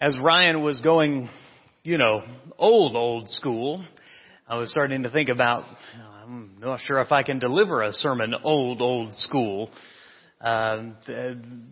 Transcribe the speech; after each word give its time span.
as 0.00 0.16
Ryan 0.22 0.62
was 0.62 0.80
going, 0.80 1.28
you 1.82 1.98
know, 1.98 2.22
old, 2.56 2.94
old 2.94 3.28
school, 3.30 3.84
I 4.46 4.58
was 4.58 4.70
starting 4.70 5.02
to 5.02 5.10
think 5.10 5.28
about, 5.28 5.64
I'm 6.22 6.56
not 6.60 6.80
sure 6.80 7.00
if 7.00 7.10
I 7.10 7.24
can 7.24 7.40
deliver 7.40 7.82
a 7.82 7.92
sermon 7.92 8.34
old, 8.44 8.80
old 8.80 9.16
school. 9.16 9.70
Uh, 10.40 10.90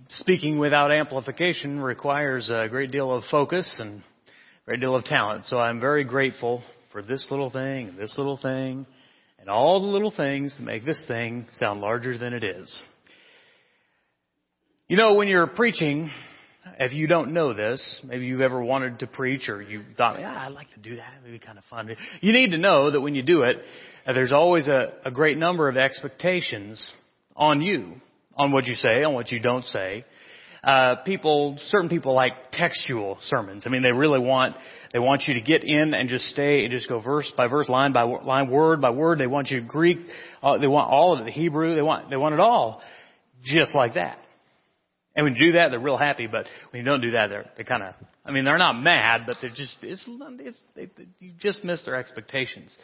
speaking 0.08 0.58
without 0.58 0.90
amplification 0.90 1.78
requires 1.78 2.50
a 2.50 2.66
great 2.68 2.90
deal 2.90 3.14
of 3.14 3.22
focus 3.30 3.76
and 3.78 4.00
a 4.00 4.64
great 4.66 4.80
deal 4.80 4.96
of 4.96 5.04
talent. 5.04 5.44
So 5.44 5.58
I'm 5.58 5.78
very 5.78 6.02
grateful 6.02 6.64
for 6.90 7.00
this 7.00 7.28
little 7.30 7.50
thing 7.50 7.94
this 7.96 8.14
little 8.18 8.38
thing 8.38 8.86
and 9.38 9.48
all 9.48 9.80
the 9.82 9.86
little 9.86 10.10
things 10.10 10.56
that 10.58 10.64
make 10.64 10.84
this 10.84 11.00
thing 11.06 11.46
sound 11.52 11.80
larger 11.80 12.18
than 12.18 12.32
it 12.32 12.42
is. 12.42 12.82
You 14.88 14.96
know, 14.96 15.14
when 15.14 15.28
you're 15.28 15.46
preaching, 15.46 16.10
if 16.78 16.92
you 16.92 17.06
don't 17.06 17.32
know 17.32 17.52
this, 17.54 18.00
maybe 18.04 18.26
you've 18.26 18.40
ever 18.40 18.62
wanted 18.62 18.98
to 19.00 19.06
preach 19.06 19.48
or 19.48 19.62
you 19.62 19.82
thought, 19.96 20.20
yeah, 20.20 20.46
I'd 20.46 20.52
like 20.52 20.72
to 20.74 20.80
do 20.80 20.96
that. 20.96 21.14
It'd 21.22 21.40
be 21.40 21.44
kind 21.44 21.58
of 21.58 21.64
fun. 21.64 21.94
You 22.20 22.32
need 22.32 22.50
to 22.50 22.58
know 22.58 22.90
that 22.90 23.00
when 23.00 23.14
you 23.14 23.22
do 23.22 23.42
it, 23.42 23.56
there's 24.06 24.32
always 24.32 24.68
a, 24.68 24.92
a 25.04 25.10
great 25.10 25.38
number 25.38 25.68
of 25.68 25.76
expectations 25.76 26.92
on 27.34 27.60
you, 27.60 27.94
on 28.36 28.52
what 28.52 28.66
you 28.66 28.74
say, 28.74 29.04
on 29.04 29.14
what 29.14 29.30
you 29.30 29.40
don't 29.40 29.64
say. 29.64 30.04
Uh, 30.62 30.96
people, 31.04 31.56
certain 31.68 31.88
people 31.88 32.12
like 32.14 32.32
textual 32.52 33.18
sermons. 33.22 33.64
I 33.66 33.70
mean, 33.70 33.82
they 33.82 33.92
really 33.92 34.18
want, 34.18 34.56
they 34.92 34.98
want 34.98 35.22
you 35.28 35.34
to 35.34 35.40
get 35.40 35.62
in 35.62 35.94
and 35.94 36.08
just 36.08 36.24
stay 36.26 36.64
and 36.64 36.72
just 36.72 36.88
go 36.88 37.00
verse 37.00 37.32
by 37.36 37.46
verse, 37.46 37.68
line 37.68 37.92
by 37.92 38.02
line, 38.02 38.50
word 38.50 38.80
by 38.80 38.90
word. 38.90 39.20
They 39.20 39.28
want 39.28 39.48
you 39.48 39.62
Greek, 39.66 39.98
uh, 40.42 40.58
they 40.58 40.66
want 40.66 40.90
all 40.90 41.14
of 41.14 41.20
it, 41.20 41.24
the 41.26 41.30
Hebrew, 41.30 41.76
they 41.76 41.82
want, 41.82 42.10
they 42.10 42.16
want 42.16 42.34
it 42.34 42.40
all. 42.40 42.82
Just 43.44 43.76
like 43.76 43.94
that. 43.94 44.18
And 45.16 45.24
when 45.24 45.34
you 45.34 45.46
do 45.46 45.52
that, 45.52 45.70
they're 45.70 45.80
real 45.80 45.96
happy. 45.96 46.26
But 46.26 46.46
when 46.70 46.80
you 46.80 46.84
don't 46.84 47.00
do 47.00 47.12
that, 47.12 47.28
they're 47.28 47.50
they 47.56 47.64
kind 47.64 47.82
of. 47.82 47.94
I 48.24 48.32
mean, 48.32 48.44
they're 48.44 48.58
not 48.58 48.74
mad, 48.74 49.22
but 49.26 49.36
they're 49.40 49.50
just. 49.50 49.78
It's, 49.82 50.04
it's 50.06 50.58
they, 50.74 50.88
you 51.20 51.32
just 51.38 51.64
miss 51.64 51.84
their 51.84 51.96
expectations. 51.96 52.76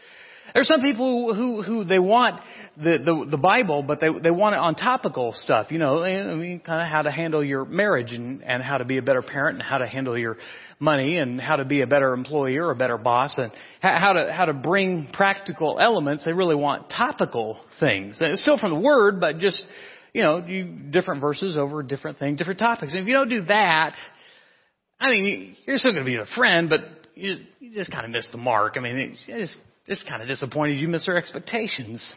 There's 0.55 0.69
some 0.69 0.81
people 0.81 1.35
who 1.35 1.63
who 1.63 1.85
they 1.85 1.99
want 1.99 2.41
the 2.77 2.99
the, 2.99 3.27
the 3.31 3.37
Bible, 3.37 3.83
but 3.83 4.01
they 4.01 4.09
they 4.23 4.31
want 4.31 4.55
it 4.55 4.59
on 4.59 4.75
topical 4.75 5.33
stuff. 5.33 5.71
You 5.71 5.79
know, 5.79 6.03
I 6.03 6.35
mean, 6.35 6.61
kind 6.61 6.83
of 6.83 6.89
how 6.89 7.03
to 7.03 7.11
handle 7.11 7.45
your 7.45 7.65
marriage 7.65 8.13
and 8.13 8.43
and 8.43 8.63
how 8.63 8.79
to 8.79 8.85
be 8.85 8.99
a 8.99 9.03
better 9.03 9.23
parent 9.23 9.59
and 9.59 9.63
how 9.63 9.79
to 9.79 9.87
handle 9.87 10.19
your 10.19 10.39
money 10.81 11.19
and 11.19 11.41
how 11.41 11.57
to 11.57 11.65
be 11.65 11.83
a 11.83 11.87
better 11.87 12.13
employer 12.13 12.67
or 12.67 12.73
a 12.73 12.77
better 12.77 12.99
boss 12.99 13.39
and 13.39 13.53
how 13.81 14.15
to 14.15 14.33
how 14.33 14.47
to 14.47 14.53
bring 14.53 15.09
practical 15.13 15.79
elements. 15.79 16.25
They 16.25 16.33
really 16.33 16.57
want 16.57 16.91
topical 16.91 17.61
things. 17.79 18.21
And 18.21 18.33
it's 18.33 18.43
still 18.43 18.59
from 18.59 18.73
the 18.73 18.81
Word, 18.81 19.21
but 19.21 19.39
just 19.39 19.65
you 20.13 20.23
know, 20.23 20.45
you, 20.45 20.65
different 20.65 21.21
verses 21.21 21.57
over 21.57 21.83
different 21.83 22.19
things, 22.19 22.39
different 22.39 22.61
topics. 22.61 22.93
And 22.93 23.03
if 23.03 23.07
you 23.07 23.15
don't 23.15 23.29
do 23.29 23.45
that, 23.45 23.95
I 25.01 25.11
mean, 25.11 25.57
you're 25.67 25.79
still 25.79 25.93
going 25.93 26.05
to 26.05 26.11
be 26.11 26.17
a 26.17 26.27
friend, 26.37 26.69
but 26.69 26.81
you, 27.15 27.37
you 27.61 27.73
just 27.75 27.91
kind 27.91 28.05
of 28.05 28.11
miss 28.11 28.29
the 28.31 28.39
mark. 28.39 28.75
I 28.77 28.81
mean, 28.81 29.17
it's 29.27 29.57
just 29.87 30.07
kind 30.07 30.23
of 30.23 30.29
disappointed 30.29 30.79
you 30.79 30.89
miss 30.89 31.07
their 31.07 31.17
expectations. 31.17 32.15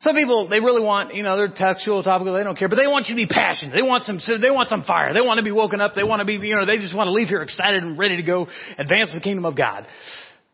Some 0.00 0.16
people, 0.16 0.48
they 0.48 0.60
really 0.60 0.82
want, 0.82 1.14
you 1.14 1.22
know, 1.22 1.36
they're 1.36 1.48
textual, 1.54 2.02
topical, 2.02 2.34
they 2.34 2.44
don't 2.44 2.58
care, 2.58 2.68
but 2.68 2.76
they 2.76 2.86
want 2.86 3.06
you 3.08 3.14
to 3.14 3.26
be 3.26 3.26
passionate. 3.26 3.72
They 3.72 3.82
want 3.82 4.04
some, 4.04 4.18
they 4.40 4.50
want 4.50 4.68
some 4.68 4.82
fire. 4.82 5.14
They 5.14 5.22
want 5.22 5.38
to 5.38 5.44
be 5.44 5.50
woken 5.50 5.80
up. 5.80 5.94
They 5.94 6.04
want 6.04 6.20
to 6.20 6.26
be, 6.26 6.34
you 6.46 6.56
know, 6.56 6.66
they 6.66 6.76
just 6.76 6.94
want 6.94 7.06
to 7.08 7.12
leave 7.12 7.28
here 7.28 7.40
excited 7.40 7.82
and 7.82 7.98
ready 7.98 8.16
to 8.16 8.22
go 8.22 8.46
advance 8.76 9.12
the 9.14 9.20
kingdom 9.20 9.46
of 9.46 9.56
God. 9.56 9.86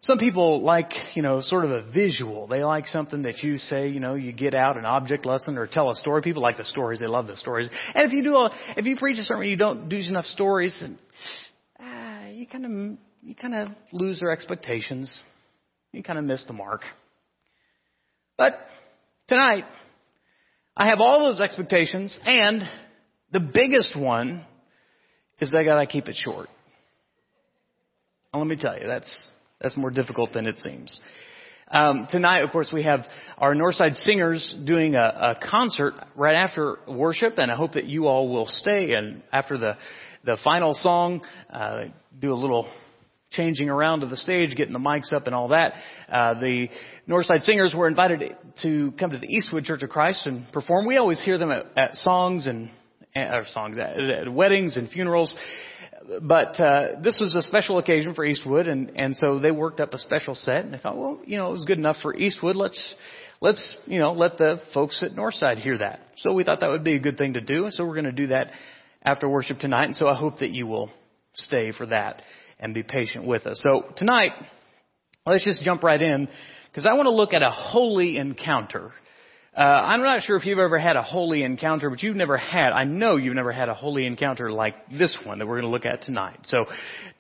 Some 0.02 0.16
people 0.16 0.62
like, 0.62 0.92
you 1.14 1.20
know, 1.20 1.42
sort 1.42 1.66
of 1.66 1.72
a 1.72 1.82
visual. 1.92 2.46
They 2.46 2.64
like 2.64 2.86
something 2.86 3.22
that 3.22 3.42
you 3.42 3.58
say, 3.58 3.88
you 3.88 4.00
know, 4.00 4.14
you 4.14 4.32
get 4.32 4.54
out 4.54 4.78
an 4.78 4.86
object 4.86 5.26
lesson 5.26 5.58
or 5.58 5.66
tell 5.66 5.90
a 5.90 5.94
story. 5.94 6.22
People 6.22 6.40
like 6.40 6.56
the 6.56 6.64
stories. 6.64 7.00
They 7.00 7.06
love 7.06 7.26
the 7.26 7.36
stories. 7.36 7.68
And 7.94 8.06
if 8.06 8.12
you 8.12 8.22
do 8.22 8.34
a, 8.36 8.50
if 8.78 8.86
you 8.86 8.96
preach 8.96 9.18
a 9.18 9.24
sermon, 9.24 9.48
you 9.48 9.56
don't 9.56 9.90
do 9.90 9.98
enough 9.98 10.24
stories, 10.24 10.74
and 10.80 10.98
uh, 11.78 12.30
you 12.30 12.46
kind 12.46 12.64
of, 12.64 12.98
you 13.22 13.34
kind 13.34 13.54
of 13.54 13.68
lose 13.92 14.20
their 14.20 14.30
expectations. 14.30 15.12
You 15.92 16.02
kind 16.02 16.18
of 16.18 16.24
miss 16.24 16.44
the 16.46 16.54
mark. 16.54 16.80
But 18.38 18.58
tonight, 19.28 19.64
I 20.74 20.86
have 20.86 21.00
all 21.00 21.30
those 21.30 21.42
expectations, 21.42 22.18
and 22.24 22.62
the 23.32 23.40
biggest 23.40 23.94
one 23.98 24.46
is 25.40 25.50
that 25.50 25.58
I 25.58 25.64
gotta 25.64 25.86
keep 25.86 26.08
it 26.08 26.16
short. 26.16 26.48
And 28.32 28.40
let 28.40 28.48
me 28.48 28.56
tell 28.56 28.80
you, 28.80 28.86
that's 28.86 29.30
that's 29.60 29.76
more 29.76 29.90
difficult 29.90 30.32
than 30.32 30.46
it 30.46 30.56
seems. 30.56 31.00
Um, 31.72 32.08
tonight, 32.10 32.40
of 32.40 32.50
course, 32.50 32.70
we 32.72 32.82
have 32.82 33.06
our 33.38 33.54
Northside 33.54 33.94
Singers 33.94 34.56
doing 34.64 34.96
a, 34.96 34.98
a, 34.98 35.38
concert 35.48 35.94
right 36.16 36.34
after 36.34 36.78
worship, 36.88 37.34
and 37.38 37.48
I 37.48 37.54
hope 37.54 37.74
that 37.74 37.84
you 37.84 38.08
all 38.08 38.28
will 38.28 38.46
stay. 38.46 38.92
And 38.94 39.22
after 39.32 39.56
the 39.56 39.76
the 40.24 40.36
final 40.42 40.74
song, 40.74 41.22
uh, 41.48 41.84
do 42.18 42.32
a 42.32 42.34
little 42.34 42.68
changing 43.30 43.68
around 43.70 44.00
to 44.00 44.06
the 44.06 44.16
stage, 44.16 44.56
getting 44.56 44.72
the 44.72 44.80
mics 44.80 45.12
up, 45.12 45.26
and 45.26 45.34
all 45.34 45.48
that. 45.48 45.74
Uh, 46.12 46.34
the 46.40 46.68
Northside 47.08 47.42
Singers 47.42 47.72
were 47.74 47.86
invited 47.86 48.36
to 48.62 48.92
come 48.98 49.12
to 49.12 49.18
the 49.18 49.28
Eastwood 49.28 49.64
Church 49.64 49.82
of 49.82 49.90
Christ 49.90 50.26
and 50.26 50.50
perform. 50.52 50.86
We 50.86 50.96
always 50.96 51.22
hear 51.22 51.38
them 51.38 51.52
at, 51.52 51.66
at 51.78 51.94
songs 51.94 52.48
and 52.48 52.70
or 53.14 53.44
songs 53.52 53.78
at, 53.78 53.98
at 53.98 54.32
weddings 54.32 54.76
and 54.76 54.90
funerals 54.90 55.34
but 56.22 56.58
uh, 56.60 57.00
this 57.02 57.18
was 57.20 57.34
a 57.34 57.42
special 57.42 57.78
occasion 57.78 58.14
for 58.14 58.24
Eastwood, 58.24 58.66
and 58.66 58.92
and 58.96 59.14
so 59.14 59.38
they 59.38 59.50
worked 59.50 59.80
up 59.80 59.92
a 59.92 59.98
special 59.98 60.34
set, 60.34 60.64
and 60.64 60.72
they 60.72 60.78
thought, 60.78 60.96
well, 60.96 61.20
you 61.26 61.36
know, 61.36 61.48
it 61.48 61.52
was 61.52 61.64
good 61.64 61.78
enough 61.78 61.96
for 62.02 62.14
Eastwood. 62.14 62.56
Let's 62.56 62.94
let's 63.40 63.76
you 63.86 63.98
know 63.98 64.12
let 64.12 64.38
the 64.38 64.60
folks 64.72 65.02
at 65.02 65.12
Northside 65.12 65.58
hear 65.58 65.78
that. 65.78 66.00
So 66.16 66.32
we 66.32 66.44
thought 66.44 66.60
that 66.60 66.70
would 66.70 66.84
be 66.84 66.96
a 66.96 67.00
good 67.00 67.18
thing 67.18 67.34
to 67.34 67.40
do, 67.40 67.66
so 67.70 67.84
we're 67.84 67.94
going 67.94 68.04
to 68.04 68.12
do 68.12 68.28
that 68.28 68.48
after 69.02 69.28
worship 69.28 69.58
tonight. 69.58 69.84
And 69.84 69.96
so 69.96 70.08
I 70.08 70.14
hope 70.14 70.38
that 70.38 70.50
you 70.50 70.66
will 70.66 70.90
stay 71.34 71.72
for 71.72 71.86
that 71.86 72.22
and 72.58 72.74
be 72.74 72.82
patient 72.82 73.26
with 73.26 73.46
us. 73.46 73.60
So 73.62 73.84
tonight, 73.96 74.32
let's 75.26 75.44
just 75.44 75.62
jump 75.62 75.82
right 75.82 76.00
in 76.00 76.28
because 76.70 76.86
I 76.86 76.94
want 76.94 77.06
to 77.06 77.14
look 77.14 77.32
at 77.32 77.42
a 77.42 77.50
holy 77.50 78.16
encounter. 78.16 78.92
Uh, 79.60 79.64
I'm 79.64 80.00
not 80.02 80.22
sure 80.22 80.36
if 80.36 80.46
you've 80.46 80.58
ever 80.58 80.78
had 80.78 80.96
a 80.96 81.02
holy 81.02 81.42
encounter, 81.42 81.90
but 81.90 82.02
you've 82.02 82.16
never 82.16 82.38
had, 82.38 82.70
I 82.72 82.84
know 82.84 83.16
you've 83.16 83.34
never 83.34 83.52
had 83.52 83.68
a 83.68 83.74
holy 83.74 84.06
encounter 84.06 84.50
like 84.50 84.74
this 84.88 85.18
one 85.22 85.38
that 85.38 85.46
we're 85.46 85.60
going 85.60 85.70
to 85.70 85.70
look 85.70 85.84
at 85.84 86.00
tonight. 86.00 86.38
So, 86.44 86.64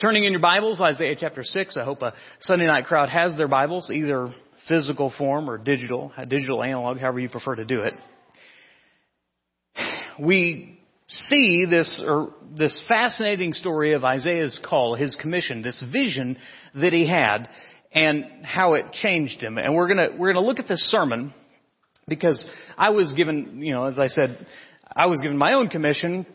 turning 0.00 0.24
in 0.24 0.32
your 0.32 0.40
Bibles, 0.40 0.80
Isaiah 0.80 1.14
chapter 1.20 1.44
6, 1.44 1.76
I 1.76 1.84
hope 1.84 2.00
a 2.00 2.14
Sunday 2.40 2.66
night 2.66 2.86
crowd 2.86 3.10
has 3.10 3.36
their 3.36 3.46
Bibles, 3.46 3.90
either 3.90 4.32
physical 4.68 5.12
form 5.18 5.50
or 5.50 5.58
digital, 5.58 6.14
digital 6.28 6.62
analog, 6.62 6.98
however 6.98 7.20
you 7.20 7.28
prefer 7.28 7.56
to 7.56 7.66
do 7.66 7.82
it. 7.82 7.92
We 10.18 10.80
see 11.08 11.66
this, 11.68 12.02
or 12.02 12.32
this 12.56 12.82
fascinating 12.88 13.52
story 13.52 13.92
of 13.92 14.02
Isaiah's 14.02 14.58
call, 14.66 14.94
his 14.94 15.14
commission, 15.20 15.60
this 15.60 15.82
vision 15.92 16.38
that 16.74 16.94
he 16.94 17.06
had, 17.06 17.50
and 17.92 18.24
how 18.44 18.74
it 18.74 18.92
changed 18.92 19.42
him. 19.42 19.58
And 19.58 19.74
we're 19.74 19.88
gonna, 19.88 20.08
we're 20.18 20.32
gonna 20.32 20.46
look 20.46 20.58
at 20.58 20.68
this 20.68 20.80
sermon 20.88 21.34
because 22.10 22.44
I 22.76 22.90
was 22.90 23.14
given, 23.14 23.62
you 23.62 23.72
know, 23.72 23.84
as 23.84 23.98
I 23.98 24.08
said, 24.08 24.46
I 24.94 25.06
was 25.06 25.22
given 25.22 25.38
my 25.38 25.54
own 25.54 25.68
commission 25.68 26.26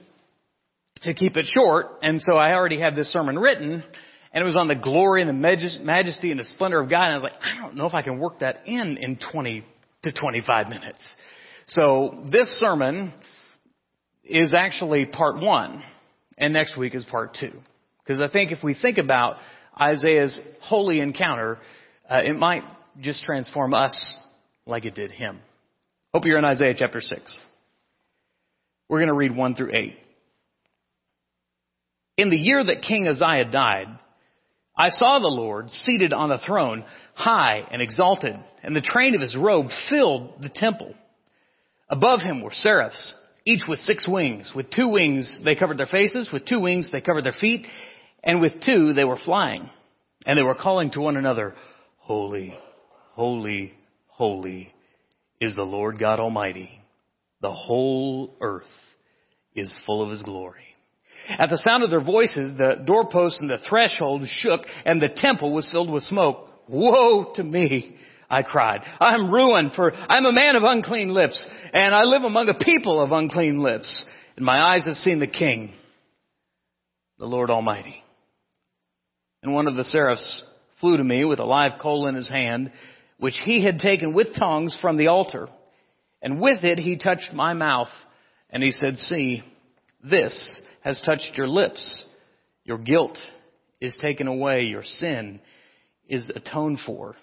to 1.04 1.14
keep 1.14 1.38
it 1.38 1.46
short, 1.46 1.88
and 2.02 2.20
so 2.20 2.36
I 2.36 2.54
already 2.54 2.80
had 2.80 2.96
this 2.96 3.12
sermon 3.14 3.38
written, 3.38 3.84
and 4.34 4.42
it 4.42 4.46
was 4.46 4.58
on 4.58 4.68
the 4.68 4.76
glory 4.76 5.22
and 5.22 5.30
the 5.30 5.34
majesty 5.84 6.32
and 6.32 6.40
the 6.40 6.46
splendor 6.46 6.80
of 6.80 6.90
God, 6.90 7.04
and 7.04 7.12
I 7.12 7.16
was 7.16 7.24
like, 7.24 7.40
I 7.44 7.62
don't 7.62 7.76
know 7.76 7.86
if 7.86 7.94
I 7.94 8.02
can 8.02 8.18
work 8.18 8.40
that 8.40 8.66
in 8.66 8.98
in 8.98 9.20
20 9.32 9.64
to 10.04 10.12
25 10.12 10.70
minutes. 10.70 11.00
So 11.68 12.24
this 12.32 12.48
sermon 12.60 13.14
is 14.24 14.56
actually 14.56 15.06
part 15.06 15.40
one, 15.40 15.84
and 16.38 16.54
next 16.54 16.78
week 16.78 16.96
is 16.96 17.06
part 17.06 17.38
two. 17.40 17.52
Because 18.04 18.22
I 18.22 18.30
think 18.30 18.52
if 18.52 18.64
we 18.64 18.76
think 18.80 18.98
about 18.98 19.38
Isaiah's 19.80 20.40
holy 20.62 21.00
encounter, 21.02 21.58
uh, 22.10 22.22
it 22.24 22.38
might 22.38 22.64
just 23.02 23.24
transform 23.24 23.74
us 23.74 24.18
like 24.66 24.86
it 24.86 24.96
did 24.96 25.12
him. 25.12 25.40
Hope 26.16 26.24
you're 26.24 26.38
in 26.38 26.46
Isaiah 26.46 26.74
chapter 26.78 27.02
6. 27.02 27.42
We're 28.88 29.00
going 29.00 29.10
to 29.10 29.14
read 29.14 29.36
1 29.36 29.56
through 29.56 29.76
8. 29.76 29.98
In 32.16 32.30
the 32.30 32.38
year 32.38 32.64
that 32.64 32.84
King 32.84 33.06
Uzziah 33.06 33.52
died, 33.52 33.88
I 34.78 34.92
saw 34.92 35.20
the 35.20 35.28
Lord 35.28 35.70
seated 35.70 36.14
on 36.14 36.32
a 36.32 36.38
throne, 36.38 36.86
high 37.16 37.68
and 37.70 37.82
exalted, 37.82 38.34
and 38.64 38.74
the 38.74 38.80
train 38.80 39.14
of 39.14 39.20
his 39.20 39.36
robe 39.36 39.68
filled 39.90 40.42
the 40.42 40.50
temple. 40.50 40.96
Above 41.90 42.22
him 42.22 42.42
were 42.42 42.54
seraphs, 42.54 43.14
each 43.46 43.64
with 43.68 43.80
six 43.80 44.08
wings. 44.08 44.54
With 44.56 44.72
two 44.72 44.88
wings 44.88 45.42
they 45.44 45.56
covered 45.56 45.78
their 45.78 45.86
faces, 45.86 46.30
with 46.32 46.46
two 46.46 46.62
wings 46.62 46.90
they 46.94 47.02
covered 47.02 47.26
their 47.26 47.34
feet, 47.34 47.68
and 48.24 48.40
with 48.40 48.54
two 48.66 48.94
they 48.94 49.04
were 49.04 49.20
flying. 49.26 49.70
And 50.26 50.38
they 50.40 50.44
were 50.44 50.56
calling 50.56 50.92
to 50.92 51.02
one 51.02 51.18
another, 51.18 51.56
Holy, 51.98 52.58
holy, 53.12 53.74
holy 54.08 54.72
is 55.40 55.56
the 55.56 55.64
Lord 55.64 56.00
God 56.00 56.20
Almighty. 56.20 56.70
The 57.42 57.52
whole 57.52 58.36
earth 58.42 58.64
is 59.56 59.78
full 59.86 60.02
of 60.02 60.10
His 60.10 60.24
glory. 60.24 60.64
At 61.30 61.50
the 61.50 61.58
sound 61.58 61.84
of 61.84 61.90
their 61.90 62.04
voices, 62.04 62.58
the 62.58 62.84
doorposts 62.86 63.40
and 63.40 63.50
the 63.50 63.58
threshold 63.68 64.24
shook 64.28 64.62
and 64.86 65.02
the 65.02 65.10
temple 65.16 65.54
was 65.54 65.70
filled 65.72 65.90
with 65.90 66.04
smoke. 66.04 66.50
Woe 66.68 67.34
to 67.36 67.44
me! 67.44 67.96
I 68.30 68.42
cried. 68.42 68.82
I'm 69.00 69.32
ruined 69.32 69.74
for 69.76 69.94
I'm 69.94 70.26
a 70.26 70.32
man 70.32 70.56
of 70.56 70.64
unclean 70.64 71.10
lips 71.10 71.48
and 71.74 71.94
I 71.94 72.04
live 72.04 72.24
among 72.24 72.50
a 72.50 72.56
people 72.56 73.00
of 73.00 73.12
unclean 73.12 73.60
lips 73.60 74.06
and 74.36 74.46
my 74.46 74.74
eyes 74.74 74.86
have 74.86 74.96
seen 74.96 75.20
the 75.20 75.28
King, 75.28 75.74
the 77.20 77.26
Lord 77.26 77.50
Almighty. 77.50 78.04
And 79.44 79.54
one 79.54 79.68
of 79.68 79.76
the 79.76 79.84
seraphs 79.84 80.42
flew 80.80 80.98
to 80.98 81.04
me 81.04 81.24
with 81.24 81.40
a 81.40 81.46
live 81.46 81.74
coal 81.80 82.08
in 82.08 82.16
his 82.16 82.30
hand, 82.30 82.72
which 83.18 83.40
he 83.44 83.64
had 83.64 83.80
taken 83.80 84.14
with 84.14 84.36
tongs 84.38 84.78
from 84.82 84.98
the 84.98 85.08
altar. 85.08 85.48
And 86.22 86.42
with 86.42 86.64
it 86.64 86.80
he 86.80 86.98
touched 86.98 87.34
my 87.34 87.54
mouth, 87.54 87.90
and 88.50 88.64
he 88.64 88.72
said, 88.72 88.98
See, 88.98 89.44
this 90.04 90.62
has 90.82 91.02
touched 91.06 91.34
your 91.36 91.48
lips. 91.48 92.06
Your 92.64 92.78
guilt 92.78 93.18
is 93.80 93.98
taken 94.02 94.28
away. 94.28 94.64
Your 94.64 94.84
sin 94.84 95.40
is 96.08 96.32
atoned 96.36 96.80
for. 96.86 97.16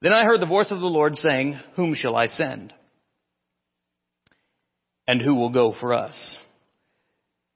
Then 0.00 0.12
I 0.12 0.24
heard 0.24 0.40
the 0.40 0.46
voice 0.46 0.70
of 0.70 0.80
the 0.80 0.86
Lord 0.86 1.16
saying, 1.16 1.58
Whom 1.76 1.94
shall 1.94 2.16
I 2.16 2.26
send? 2.26 2.74
And 5.06 5.20
who 5.20 5.34
will 5.34 5.50
go 5.50 5.74
for 5.78 5.92
us? 5.92 6.38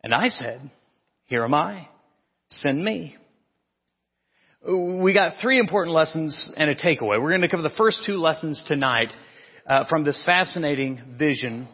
And 0.03 0.15
I 0.15 0.29
said, 0.29 0.71
Here 1.25 1.45
am 1.45 1.55
I. 1.55 1.89
Send 2.51 2.85
me. 2.85 3.17
We 4.69 5.13
got 5.13 5.35
three 5.41 5.61
important 5.61 5.95
lessons 5.95 6.53
and 6.57 6.69
a 6.69 6.75
takeaway. 6.75 7.23
We're 7.23 7.31
going 7.31 7.43
to 7.43 7.49
cover 7.49 7.63
the 7.63 7.71
first 7.71 8.03
two 8.05 8.17
lessons 8.17 8.65
tonight 8.67 9.13
uh, 9.65 9.85
from 9.89 10.03
this 10.03 10.21
fascinating 10.27 11.17
vision 11.17 11.69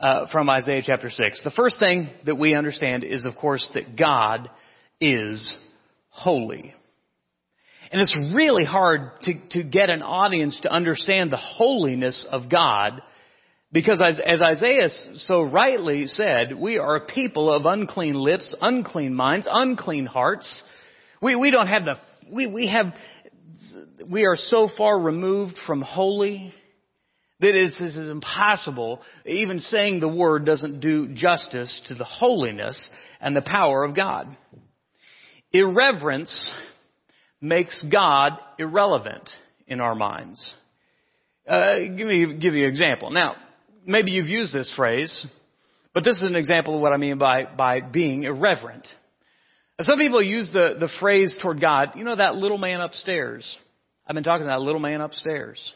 uh, 0.00 0.26
from 0.32 0.48
Isaiah 0.48 0.80
chapter 0.82 1.10
6. 1.10 1.42
The 1.44 1.50
first 1.50 1.78
thing 1.78 2.08
that 2.24 2.36
we 2.36 2.54
understand 2.54 3.04
is, 3.04 3.26
of 3.26 3.34
course, 3.38 3.70
that 3.74 3.96
God 3.98 4.48
is 5.02 5.54
holy. 6.08 6.74
And 7.92 8.00
it's 8.00 8.16
really 8.34 8.64
hard 8.64 9.20
to, 9.24 9.34
to 9.50 9.62
get 9.62 9.90
an 9.90 10.00
audience 10.00 10.58
to 10.62 10.72
understand 10.72 11.30
the 11.30 11.36
holiness 11.36 12.26
of 12.30 12.48
God 12.48 13.02
because 13.70 14.00
as, 14.02 14.18
as 14.24 14.40
Isaiah 14.40 14.88
so 15.16 15.42
rightly 15.42 16.06
said, 16.06 16.56
we 16.56 16.78
are 16.78 16.96
a 16.96 17.06
people 17.06 17.52
of 17.52 17.66
unclean 17.66 18.14
lips, 18.14 18.56
unclean 18.62 19.12
minds, 19.12 19.46
unclean 19.50 20.06
hearts. 20.06 20.62
We, 21.20 21.36
we 21.36 21.50
don't 21.50 21.66
have 21.66 21.84
the, 21.84 21.96
we, 22.30 22.46
we 22.46 22.68
have, 22.68 22.94
we 24.10 24.24
are 24.24 24.36
so 24.36 24.68
far 24.76 24.98
removed 24.98 25.58
from 25.66 25.82
holy 25.82 26.52
that 27.40 27.54
it's, 27.54 27.80
it's 27.80 27.96
impossible. 27.96 29.00
Even 29.26 29.60
saying 29.60 30.00
the 30.00 30.08
word 30.08 30.46
doesn't 30.46 30.80
do 30.80 31.08
justice 31.08 31.82
to 31.88 31.94
the 31.94 32.04
holiness 32.04 32.88
and 33.20 33.34
the 33.34 33.42
power 33.42 33.84
of 33.84 33.94
God. 33.94 34.36
Irreverence 35.52 36.50
makes 37.40 37.84
God 37.90 38.32
irrelevant 38.58 39.28
in 39.66 39.80
our 39.80 39.94
minds. 39.94 40.54
Uh, 41.48 41.76
give 41.78 42.06
me 42.06 42.38
give 42.40 42.54
you 42.54 42.64
an 42.64 42.70
example. 42.70 43.10
Now, 43.10 43.36
maybe 43.84 44.12
you've 44.12 44.28
used 44.28 44.54
this 44.54 44.72
phrase, 44.74 45.26
but 45.92 46.02
this 46.02 46.16
is 46.16 46.22
an 46.22 46.36
example 46.36 46.76
of 46.76 46.80
what 46.80 46.92
I 46.92 46.96
mean 46.96 47.18
by 47.18 47.44
by 47.44 47.80
being 47.80 48.24
irreverent. 48.24 48.88
Some 49.82 49.98
people 49.98 50.22
use 50.22 50.48
the 50.52 50.76
the 50.78 50.88
phrase 51.00 51.36
toward 51.42 51.60
God. 51.60 51.90
You 51.96 52.04
know 52.04 52.16
that 52.16 52.36
little 52.36 52.58
man 52.58 52.80
upstairs. 52.80 53.44
I've 54.06 54.14
been 54.14 54.24
talking 54.24 54.46
to 54.46 54.50
that 54.50 54.60
little 54.60 54.80
man 54.80 55.00
upstairs. 55.00 55.74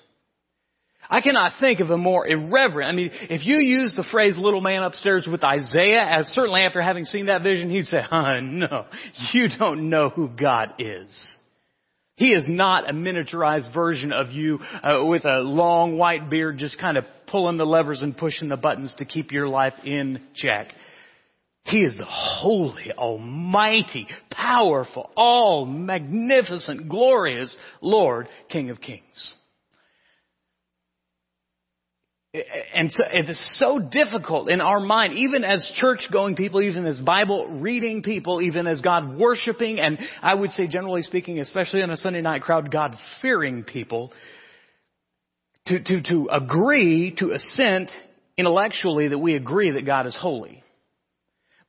I 1.11 1.23
cannot 1.23 1.53
think 1.59 1.81
of 1.81 1.91
a 1.91 1.97
more 1.97 2.27
irreverent. 2.27 2.91
I 2.91 2.93
mean, 2.93 3.11
if 3.31 3.47
you 3.47 3.56
use 3.59 3.95
the 3.97 4.05
phrase 4.11 4.39
little 4.39 4.61
man 4.61 4.83
upstairs 4.83 5.27
with 5.31 5.43
Isaiah, 5.43 6.05
as 6.05 6.27
certainly 6.27 6.61
after 6.61 6.83
having 6.83 7.05
seen 7.05 7.27
that 7.27 7.43
vision, 7.43 7.71
he'd 7.71 7.87
say, 7.87 8.03
huh, 8.03 8.41
no, 8.43 8.85
you 9.33 9.49
don't 9.59 9.89
know 9.89 10.11
who 10.11 10.29
God 10.29 10.75
is. 10.79 11.39
He 12.17 12.33
is 12.33 12.47
not 12.49 12.91
a 12.91 12.93
miniaturized 12.93 13.73
version 13.73 14.12
of 14.12 14.33
you 14.33 14.59
uh, 14.59 15.05
with 15.05 15.25
a 15.25 15.39
long 15.39 15.97
white 15.97 16.29
beard 16.29 16.59
just 16.59 16.79
kind 16.79 16.99
of 16.99 17.05
pulling 17.29 17.56
the 17.56 17.65
levers 17.65 18.03
and 18.03 18.17
pushing 18.17 18.49
the 18.49 18.56
buttons 18.56 18.95
to 18.99 19.05
keep 19.05 19.31
your 19.33 19.49
life 19.49 19.75
in 19.85 20.21
check. 20.35 20.75
He 21.69 21.82
is 21.82 21.94
the 21.97 22.06
holy, 22.06 22.93
almighty, 22.97 24.09
powerful, 24.31 25.11
all 25.15 25.67
magnificent, 25.67 26.88
glorious 26.88 27.55
Lord, 27.82 28.26
King 28.49 28.70
of 28.70 28.81
kings. 28.81 29.35
And 32.75 32.91
so 32.91 33.05
it's 33.11 33.59
so 33.59 33.79
difficult 33.79 34.49
in 34.49 34.61
our 34.61 34.81
mind, 34.81 35.15
even 35.15 35.44
as 35.44 35.70
church 35.75 36.09
going 36.11 36.37
people, 36.37 36.62
even 36.62 36.87
as 36.87 37.00
Bible 37.00 37.61
reading 37.61 38.03
people, 38.03 38.41
even 38.41 38.67
as 38.67 38.81
God 38.81 39.19
worshiping, 39.19 39.79
and 39.79 39.99
I 40.23 40.35
would 40.35 40.50
say 40.50 40.69
generally 40.69 41.03
speaking, 41.03 41.38
especially 41.38 41.82
in 41.82 41.91
a 41.91 41.97
Sunday 41.97 42.23
night 42.23 42.43
crowd, 42.43 42.71
God 42.71 42.97
fearing 43.21 43.62
people, 43.64 44.12
to, 45.67 45.82
to, 45.82 46.03
to 46.03 46.29
agree, 46.32 47.14
to 47.19 47.32
assent 47.32 47.91
intellectually 48.38 49.09
that 49.09 49.19
we 49.19 49.35
agree 49.35 49.73
that 49.73 49.85
God 49.85 50.06
is 50.06 50.17
holy. 50.19 50.62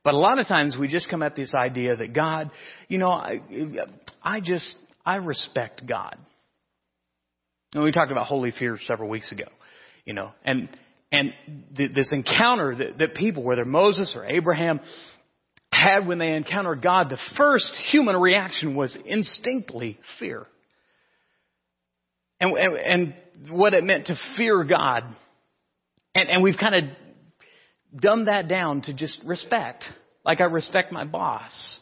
But 0.02 0.14
a 0.14 0.18
lot 0.18 0.38
of 0.38 0.46
times 0.46 0.76
we 0.78 0.88
just 0.88 1.10
come 1.10 1.22
at 1.22 1.36
this 1.36 1.54
idea 1.54 1.96
that 1.96 2.14
God, 2.14 2.50
you 2.88 2.98
know, 2.98 3.10
I, 3.10 3.40
I 4.22 4.40
just, 4.40 4.74
I 5.04 5.16
respect 5.16 5.86
God. 5.86 6.16
And 7.74 7.84
we 7.84 7.92
talked 7.92 8.10
about 8.10 8.26
holy 8.26 8.50
fear 8.50 8.78
several 8.82 9.08
weeks 9.08 9.30
ago 9.30 9.44
you 10.04 10.14
know, 10.14 10.32
and, 10.44 10.68
and 11.12 11.32
th- 11.76 11.92
this 11.94 12.12
encounter 12.12 12.74
that, 12.74 12.98
that 12.98 13.14
people, 13.14 13.42
whether 13.42 13.64
Moses 13.64 14.14
or 14.16 14.26
Abraham, 14.26 14.80
had 15.72 16.06
when 16.06 16.18
they 16.18 16.32
encountered 16.32 16.82
God, 16.82 17.10
the 17.10 17.18
first 17.36 17.72
human 17.90 18.16
reaction 18.16 18.74
was 18.74 18.96
instinctly 19.04 19.98
fear. 20.18 20.46
And, 22.40 22.56
and, 22.56 22.76
and 22.76 23.50
what 23.50 23.74
it 23.74 23.84
meant 23.84 24.06
to 24.06 24.18
fear 24.36 24.64
God. 24.64 25.04
And, 26.14 26.28
and 26.28 26.42
we've 26.42 26.58
kind 26.58 26.74
of 26.74 26.84
dumbed 27.94 28.28
that 28.28 28.48
down 28.48 28.82
to 28.82 28.94
just 28.94 29.18
respect. 29.24 29.84
Like 30.24 30.40
I 30.40 30.44
respect 30.44 30.92
my 30.92 31.04
boss. 31.04 31.78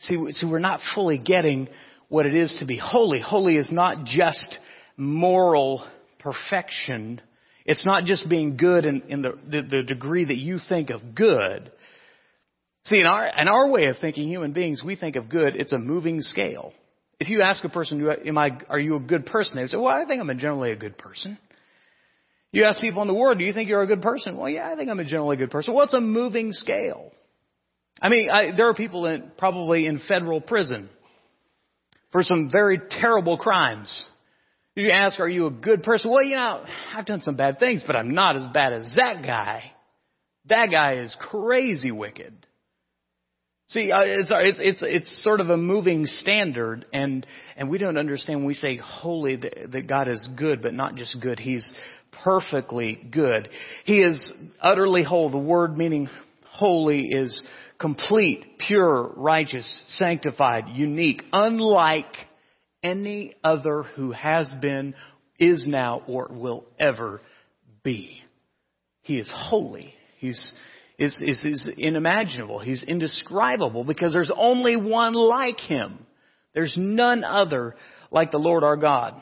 See, 0.00 0.16
see, 0.30 0.46
we're 0.46 0.58
not 0.58 0.80
fully 0.94 1.18
getting 1.18 1.68
what 2.08 2.26
it 2.26 2.34
is 2.34 2.56
to 2.60 2.66
be 2.66 2.76
holy. 2.76 3.20
Holy 3.20 3.56
is 3.56 3.70
not 3.70 4.04
just 4.04 4.58
moral 4.96 5.86
perfection. 6.18 7.20
It's 7.64 7.86
not 7.86 8.04
just 8.04 8.28
being 8.28 8.56
good 8.56 8.84
in, 8.84 9.02
in 9.08 9.22
the, 9.22 9.38
the, 9.48 9.62
the 9.62 9.82
degree 9.82 10.24
that 10.24 10.36
you 10.36 10.58
think 10.68 10.90
of 10.90 11.14
good. 11.14 11.70
See, 12.84 12.98
in 12.98 13.06
our, 13.06 13.26
in 13.26 13.48
our 13.48 13.70
way 13.70 13.86
of 13.86 13.96
thinking, 14.00 14.28
human 14.28 14.52
beings, 14.52 14.82
we 14.84 14.96
think 14.96 15.16
of 15.16 15.28
good, 15.28 15.54
it's 15.54 15.72
a 15.72 15.78
moving 15.78 16.20
scale. 16.20 16.72
If 17.20 17.28
you 17.28 17.42
ask 17.42 17.62
a 17.62 17.68
person, 17.68 18.04
am 18.26 18.36
I, 18.36 18.58
are 18.68 18.80
you 18.80 18.96
a 18.96 19.00
good 19.00 19.26
person? 19.26 19.56
They 19.56 19.66
say, 19.68 19.76
well, 19.76 19.86
I 19.86 20.04
think 20.04 20.20
I'm 20.20 20.38
generally 20.38 20.72
a 20.72 20.76
good 20.76 20.98
person. 20.98 21.38
You 22.52 22.64
ask 22.64 22.80
people 22.80 23.00
in 23.00 23.08
the 23.08 23.14
world, 23.14 23.38
do 23.38 23.44
you 23.44 23.52
think 23.54 23.68
you're 23.68 23.82
a 23.82 23.86
good 23.86 24.02
person? 24.02 24.36
Well, 24.36 24.48
yeah, 24.48 24.70
I 24.70 24.76
think 24.76 24.90
I'm 24.90 25.00
a 25.00 25.04
generally 25.04 25.36
good 25.36 25.50
person. 25.50 25.72
Well, 25.72 25.84
it's 25.84 25.94
a 25.94 26.00
moving 26.00 26.52
scale. 26.52 27.10
I 28.00 28.10
mean, 28.10 28.30
I, 28.30 28.54
there 28.54 28.68
are 28.68 28.74
people 28.74 29.06
in, 29.06 29.32
probably 29.38 29.86
in 29.86 30.00
federal 30.06 30.40
prison 30.40 30.90
for 32.10 32.22
some 32.22 32.50
very 32.50 32.78
terrible 33.00 33.38
crimes. 33.38 34.06
You 34.74 34.90
ask, 34.90 35.18
are 35.18 35.28
you 35.28 35.46
a 35.46 35.50
good 35.50 35.82
person? 35.82 36.10
Well, 36.10 36.22
you 36.22 36.36
know, 36.36 36.64
I've 36.94 37.06
done 37.06 37.22
some 37.22 37.36
bad 37.36 37.58
things, 37.58 37.84
but 37.86 37.96
I'm 37.96 38.14
not 38.14 38.36
as 38.36 38.46
bad 38.52 38.74
as 38.74 38.94
that 38.96 39.22
guy. 39.24 39.72
That 40.48 40.66
guy 40.70 40.94
is 40.96 41.16
crazy 41.20 41.90
wicked. 41.90 42.34
See, 43.68 43.90
uh, 43.90 44.00
it's, 44.02 44.30
it's, 44.30 44.58
it's, 44.60 44.82
it's 44.82 45.24
sort 45.24 45.40
of 45.40 45.48
a 45.48 45.56
moving 45.56 46.04
standard, 46.04 46.84
and, 46.92 47.24
and 47.56 47.70
we 47.70 47.78
don't 47.78 47.96
understand 47.96 48.40
when 48.40 48.46
we 48.46 48.54
say 48.54 48.76
holy 48.76 49.36
that, 49.36 49.72
that 49.72 49.86
God 49.86 50.08
is 50.08 50.28
good, 50.36 50.60
but 50.60 50.74
not 50.74 50.96
just 50.96 51.18
good. 51.20 51.38
He's 51.38 51.72
perfectly 52.24 53.00
good. 53.10 53.48
He 53.84 54.02
is 54.02 54.32
utterly 54.60 55.02
whole. 55.02 55.30
The 55.30 55.38
word 55.38 55.76
meaning 55.76 56.08
holy 56.44 57.06
is 57.06 57.42
complete, 57.78 58.58
pure, 58.58 59.12
righteous, 59.16 59.82
sanctified, 59.88 60.64
unique, 60.72 61.22
unlike 61.32 62.14
any 62.82 63.34
other 63.42 63.82
who 63.82 64.12
has 64.12 64.54
been, 64.60 64.94
is 65.38 65.66
now, 65.66 66.02
or 66.06 66.28
will 66.30 66.64
ever 66.78 67.20
be. 67.82 68.22
He 69.02 69.18
is 69.18 69.30
holy. 69.34 69.94
He's 70.18 70.52
is, 70.98 71.20
is, 71.20 71.44
is 71.44 71.70
inimaginable. 71.78 72.62
He's 72.62 72.82
indescribable 72.82 73.82
because 73.82 74.12
there's 74.12 74.30
only 74.34 74.76
one 74.76 75.14
like 75.14 75.58
him. 75.58 76.06
There's 76.54 76.74
none 76.76 77.24
other 77.24 77.74
like 78.10 78.30
the 78.30 78.38
Lord 78.38 78.62
our 78.62 78.76
God. 78.76 79.20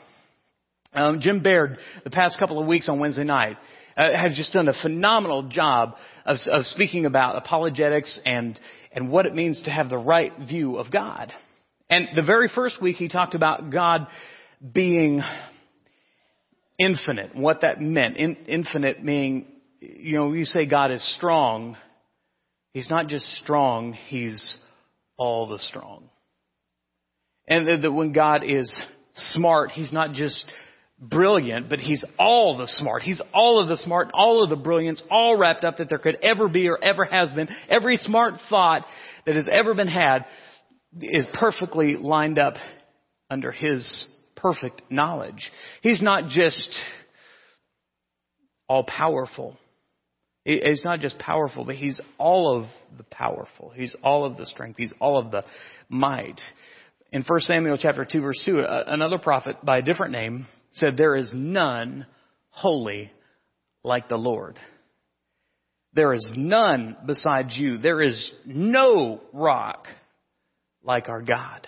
Um, 0.93 1.21
Jim 1.21 1.41
Baird, 1.41 1.77
the 2.03 2.09
past 2.09 2.37
couple 2.37 2.59
of 2.59 2.67
weeks 2.67 2.89
on 2.89 2.99
Wednesday 2.99 3.23
night, 3.23 3.57
uh, 3.95 4.09
has 4.13 4.35
just 4.35 4.51
done 4.51 4.67
a 4.67 4.73
phenomenal 4.81 5.43
job 5.43 5.95
of, 6.25 6.37
of 6.51 6.65
speaking 6.65 7.05
about 7.05 7.37
apologetics 7.37 8.19
and 8.25 8.59
and 8.91 9.09
what 9.09 9.25
it 9.25 9.33
means 9.33 9.61
to 9.63 9.71
have 9.71 9.89
the 9.89 9.97
right 9.97 10.33
view 10.49 10.77
of 10.77 10.91
God. 10.91 11.31
And 11.89 12.09
the 12.13 12.21
very 12.21 12.49
first 12.53 12.81
week 12.81 12.97
he 12.97 13.07
talked 13.07 13.35
about 13.35 13.69
God 13.69 14.07
being 14.73 15.21
infinite, 16.77 17.35
what 17.35 17.61
that 17.61 17.79
meant. 17.79 18.17
In, 18.17 18.35
infinite 18.47 19.01
meaning, 19.01 19.47
you 19.79 20.17
know, 20.17 20.33
you 20.33 20.43
say 20.43 20.65
God 20.65 20.91
is 20.91 21.15
strong. 21.15 21.77
He's 22.73 22.89
not 22.89 23.07
just 23.07 23.25
strong, 23.35 23.93
He's 23.93 24.57
all 25.17 25.47
the 25.47 25.59
strong. 25.59 26.09
And 27.47 27.83
that 27.83 27.91
when 27.91 28.11
God 28.11 28.43
is 28.45 28.81
smart, 29.13 29.71
He's 29.71 29.93
not 29.93 30.13
just 30.13 30.45
brilliant, 31.01 31.69
but 31.69 31.79
he's 31.79 32.03
all 32.19 32.57
the 32.57 32.67
smart. 32.67 33.01
He's 33.01 33.21
all 33.33 33.59
of 33.59 33.67
the 33.67 33.77
smart, 33.77 34.11
all 34.13 34.43
of 34.43 34.49
the 34.49 34.55
brilliance, 34.55 35.01
all 35.09 35.35
wrapped 35.35 35.63
up 35.63 35.77
that 35.77 35.89
there 35.89 35.97
could 35.97 36.17
ever 36.21 36.47
be 36.47 36.69
or 36.69 36.81
ever 36.81 37.03
has 37.05 37.31
been. 37.31 37.49
Every 37.67 37.97
smart 37.97 38.35
thought 38.49 38.85
that 39.25 39.35
has 39.35 39.49
ever 39.51 39.73
been 39.73 39.87
had 39.87 40.25
is 40.99 41.25
perfectly 41.33 41.97
lined 41.97 42.37
up 42.37 42.53
under 43.29 43.51
his 43.51 44.05
perfect 44.35 44.83
knowledge. 44.89 45.51
He's 45.81 46.01
not 46.01 46.27
just 46.27 46.77
all 48.67 48.83
powerful. 48.83 49.57
He's 50.43 50.83
not 50.83 50.99
just 50.99 51.19
powerful, 51.19 51.65
but 51.65 51.75
he's 51.75 52.01
all 52.17 52.57
of 52.57 52.67
the 52.97 53.03
powerful. 53.03 53.71
He's 53.75 53.95
all 54.03 54.25
of 54.25 54.37
the 54.37 54.45
strength. 54.45 54.77
He's 54.77 54.93
all 54.99 55.19
of 55.19 55.31
the 55.31 55.43
might. 55.87 56.39
In 57.11 57.23
1 57.23 57.39
Samuel 57.41 57.77
chapter 57.79 58.05
2 58.09 58.21
verse 58.21 58.41
2, 58.45 58.63
another 58.67 59.19
prophet 59.19 59.57
by 59.63 59.77
a 59.77 59.81
different 59.81 60.13
name 60.13 60.47
said, 60.71 60.97
there 60.97 61.15
is 61.15 61.31
none 61.33 62.05
holy 62.49 63.11
like 63.83 64.07
the 64.07 64.17
Lord. 64.17 64.59
There 65.93 66.13
is 66.13 66.31
none 66.35 66.95
besides 67.05 67.57
you. 67.57 67.77
There 67.77 68.01
is 68.01 68.33
no 68.45 69.21
rock 69.33 69.87
like 70.83 71.09
our 71.09 71.21
God. 71.21 71.67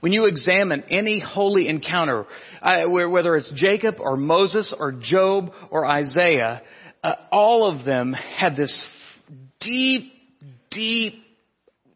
When 0.00 0.12
you 0.12 0.26
examine 0.26 0.84
any 0.90 1.20
holy 1.20 1.68
encounter, 1.68 2.26
uh, 2.60 2.84
whether 2.86 3.36
it's 3.36 3.52
Jacob 3.54 3.96
or 4.00 4.16
Moses 4.16 4.74
or 4.78 4.92
Job 4.92 5.52
or 5.70 5.86
Isaiah, 5.86 6.62
uh, 7.02 7.14
all 7.30 7.70
of 7.70 7.86
them 7.86 8.12
had 8.12 8.56
this 8.56 8.84
deep, 9.60 10.12
deep, 10.70 11.14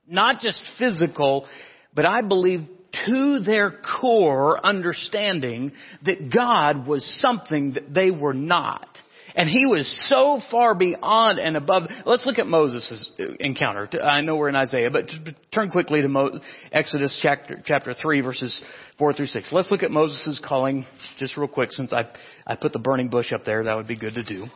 not 0.07 0.40
just 0.40 0.61
physical, 0.79 1.47
but 1.95 2.07
I 2.07 2.23
believe 2.23 2.67
to 3.07 3.40
their 3.40 3.73
core 4.00 4.64
understanding 4.64 5.73
that 6.04 6.33
God 6.33 6.87
was 6.87 7.04
something 7.21 7.75
that 7.75 7.92
they 7.92 8.11
were 8.11 8.35
not. 8.35 8.87
And 9.35 9.49
he 9.49 9.66
was 9.66 9.88
so 10.09 10.40
far 10.50 10.75
beyond 10.75 11.38
and 11.38 11.57
above. 11.57 11.85
Let's 12.04 12.26
look 12.26 12.38
at 12.38 12.47
Moses' 12.47 13.12
encounter. 13.38 13.88
I 14.02 14.23
know 14.23 14.37
we're 14.37 14.49
in 14.49 14.57
Isaiah, 14.57 14.90
but 14.90 15.09
turn 15.54 15.71
quickly 15.71 16.02
to 16.02 16.09
Mo- 16.09 16.40
Exodus 16.73 17.19
chapter, 17.23 17.57
chapter 17.64 17.95
3 17.95 18.21
verses 18.23 18.61
4 18.99 19.12
through 19.12 19.26
6. 19.26 19.50
Let's 19.52 19.71
look 19.71 19.83
at 19.83 19.90
Moses' 19.90 20.40
calling 20.45 20.85
just 21.19 21.37
real 21.37 21.49
quick 21.49 21.71
since 21.73 21.92
I, 21.92 22.11
I 22.47 22.57
put 22.57 22.73
the 22.73 22.78
burning 22.80 23.09
bush 23.09 23.33
up 23.33 23.45
there. 23.45 23.64
That 23.64 23.76
would 23.76 23.88
be 23.88 23.97
good 23.99 24.14
to 24.14 24.25
do. 24.25 24.47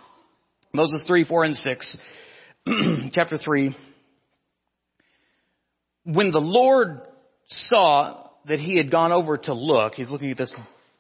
Moses 0.73 1.05
3, 1.07 1.25
4 1.25 1.45
and 1.45 1.57
6. 1.57 1.99
chapter 3.13 3.39
3. 3.39 3.77
When 6.05 6.31
the 6.33 6.41
Lord 6.41 7.01
saw 7.47 8.24
that 8.47 8.61
he 8.61 8.77
had 8.77 8.91
gone 8.91 9.13
over 9.13 9.37
to 9.37 9.55
look, 9.55 9.95
he's 9.95 10.11
looking 10.11 10.31
at 10.31 10.39
this 10.39 10.53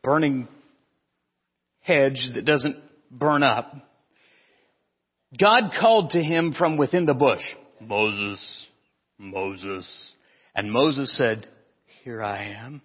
burning 0.02 0.48
hedge 1.80 2.30
that 2.34 2.44
doesn't 2.44 2.76
burn 3.10 3.42
up. 3.42 3.72
God 5.38 5.72
called 5.78 6.10
to 6.10 6.22
him 6.22 6.54
from 6.56 6.76
within 6.76 7.04
the 7.04 7.14
bush, 7.14 7.42
Moses, 7.80 8.66
Moses. 9.18 10.14
And 10.54 10.72
Moses 10.72 11.16
said, 11.16 11.46
Here 12.02 12.22
I 12.22 12.44
am. 12.44 12.82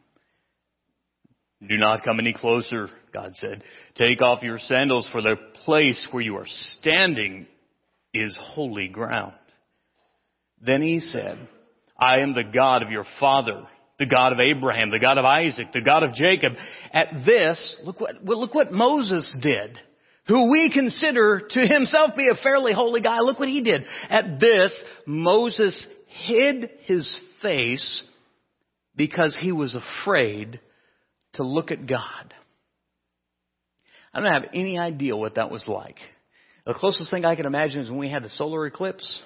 Do 1.61 1.77
not 1.77 2.03
come 2.03 2.19
any 2.19 2.33
closer, 2.33 2.87
God 3.13 3.35
said. 3.35 3.63
Take 3.95 4.21
off 4.21 4.43
your 4.43 4.59
sandals 4.59 5.09
for 5.11 5.21
the 5.21 5.35
place 5.65 6.07
where 6.11 6.23
you 6.23 6.37
are 6.37 6.47
standing 6.47 7.47
is 8.13 8.37
holy 8.41 8.87
ground. 8.87 9.33
Then 10.61 10.81
he 10.81 10.99
said, 10.99 11.37
I 11.97 12.19
am 12.19 12.33
the 12.33 12.45
God 12.45 12.81
of 12.81 12.91
your 12.91 13.05
father, 13.19 13.67
the 13.99 14.05
God 14.05 14.33
of 14.33 14.39
Abraham, 14.39 14.89
the 14.89 14.99
God 14.99 15.17
of 15.17 15.25
Isaac, 15.25 15.67
the 15.73 15.81
God 15.81 16.03
of 16.03 16.13
Jacob. 16.13 16.53
At 16.93 17.25
this, 17.25 17.77
look 17.83 17.99
what, 17.99 18.23
look 18.23 18.55
what 18.55 18.71
Moses 18.71 19.37
did 19.41 19.77
who 20.29 20.51
we 20.51 20.71
consider 20.71 21.41
to 21.49 21.59
himself 21.59 22.11
be 22.15 22.29
a 22.31 22.41
fairly 22.41 22.71
holy 22.71 23.01
guy. 23.01 23.19
Look 23.19 23.39
what 23.39 23.49
he 23.49 23.61
did. 23.61 23.83
At 24.11 24.39
this, 24.39 24.71
Moses 25.07 25.85
hid 26.05 26.69
his 26.83 27.19
face 27.41 28.03
because 28.95 29.35
he 29.41 29.51
was 29.51 29.75
afraid 29.75 30.59
to 31.33 31.43
look 31.43 31.71
at 31.71 31.87
God. 31.87 32.33
I 34.13 34.21
don't 34.21 34.31
have 34.31 34.51
any 34.53 34.77
idea 34.77 35.15
what 35.15 35.35
that 35.35 35.49
was 35.49 35.67
like. 35.67 35.97
The 36.65 36.75
closest 36.75 37.09
thing 37.09 37.25
I 37.25 37.35
can 37.35 37.47
imagine 37.47 37.81
is 37.81 37.89
when 37.89 37.99
we 37.99 38.11
had 38.11 38.23
the 38.23 38.29
solar 38.29 38.67
eclipse. 38.67 39.21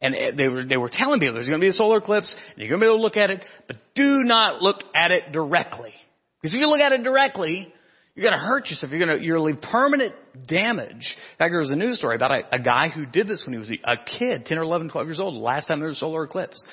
And 0.00 0.14
they 0.38 0.48
were, 0.48 0.64
they 0.64 0.76
were 0.76 0.90
telling 0.92 1.18
people 1.18 1.34
there's 1.34 1.48
going 1.48 1.60
to 1.60 1.64
be 1.64 1.70
a 1.70 1.72
solar 1.72 1.98
eclipse 1.98 2.34
and 2.50 2.58
you're 2.58 2.68
going 2.68 2.80
to 2.80 2.84
be 2.84 2.88
able 2.88 2.98
to 2.98 3.02
look 3.02 3.16
at 3.16 3.30
it, 3.30 3.44
but 3.66 3.76
do 3.96 4.22
not 4.22 4.62
look 4.62 4.76
at 4.94 5.10
it 5.10 5.32
directly. 5.32 5.92
Because 6.40 6.54
if 6.54 6.60
you 6.60 6.68
look 6.68 6.80
at 6.80 6.92
it 6.92 7.02
directly, 7.02 7.72
you're 8.14 8.28
going 8.28 8.38
to 8.38 8.44
hurt 8.44 8.68
yourself. 8.68 8.92
You're 8.92 9.04
going 9.04 9.18
to, 9.18 9.24
you're 9.24 9.40
leave 9.40 9.60
permanent 9.60 10.14
damage. 10.46 10.92
In 10.92 11.38
fact, 11.38 11.50
there 11.50 11.58
was 11.58 11.70
a 11.70 11.76
news 11.76 11.98
story 11.98 12.14
about 12.14 12.30
a, 12.30 12.56
a 12.56 12.58
guy 12.60 12.88
who 12.88 13.06
did 13.06 13.26
this 13.26 13.42
when 13.44 13.54
he 13.54 13.58
was 13.58 13.70
a, 13.70 13.96
kid, 14.18 14.46
10 14.46 14.58
or 14.58 14.62
11, 14.62 14.90
12 14.90 15.06
years 15.08 15.20
old, 15.20 15.34
last 15.34 15.66
time 15.66 15.80
there 15.80 15.88
was 15.88 15.98
a 15.98 16.00
solar 16.00 16.24
eclipse. 16.24 16.64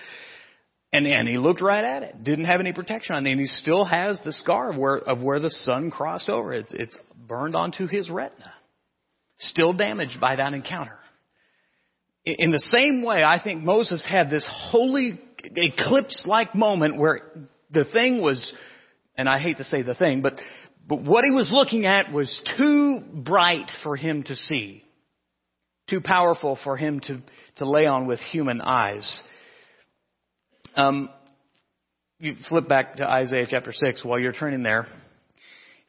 And, 0.93 1.05
and 1.07 1.27
he 1.27 1.37
looked 1.37 1.61
right 1.61 1.83
at 1.83 2.03
it. 2.03 2.23
Didn't 2.23 2.45
have 2.45 2.59
any 2.59 2.73
protection 2.73 3.15
on 3.15 3.25
it. 3.25 3.31
And 3.31 3.39
he 3.39 3.47
still 3.47 3.85
has 3.85 4.21
the 4.23 4.31
scar 4.31 4.69
of 4.69 4.77
where, 4.77 4.97
of 4.97 5.21
where 5.21 5.39
the 5.39 5.49
sun 5.49 5.91
crossed 5.91 6.29
over. 6.29 6.53
It's, 6.53 6.73
it's 6.73 6.97
burned 7.27 7.55
onto 7.55 7.87
his 7.87 8.09
retina. 8.09 8.53
Still 9.39 9.73
damaged 9.73 10.21
by 10.21 10.37
that 10.37 10.53
encounter. 10.53 10.97
In 12.25 12.51
the 12.51 12.59
same 12.69 13.03
way, 13.03 13.23
I 13.23 13.41
think 13.41 13.63
Moses 13.63 14.05
had 14.09 14.29
this 14.29 14.49
holy 14.51 15.19
eclipse-like 15.43 16.55
moment 16.55 16.97
where 16.97 17.21
the 17.71 17.85
thing 17.85 18.21
was, 18.21 18.51
and 19.17 19.29
I 19.29 19.39
hate 19.39 19.57
to 19.57 19.63
say 19.63 19.83
the 19.83 19.93
thing, 19.93 20.21
but 20.21 20.39
but 20.87 21.01
what 21.01 21.23
he 21.23 21.31
was 21.31 21.49
looking 21.51 21.85
at 21.85 22.11
was 22.11 22.41
too 22.57 23.01
bright 23.13 23.71
for 23.81 23.95
him 23.95 24.23
to 24.23 24.35
see. 24.35 24.83
Too 25.89 26.01
powerful 26.01 26.59
for 26.63 26.77
him 26.77 26.99
to, 27.01 27.21
to 27.57 27.69
lay 27.69 27.85
on 27.85 28.05
with 28.05 28.19
human 28.19 28.61
eyes. 28.61 29.21
Um, 30.75 31.09
you 32.19 32.35
flip 32.49 32.67
back 32.67 32.97
to 32.97 33.07
Isaiah 33.07 33.47
chapter 33.49 33.71
6 33.73 34.05
while 34.05 34.19
you're 34.19 34.31
turning 34.31 34.63
there. 34.63 34.87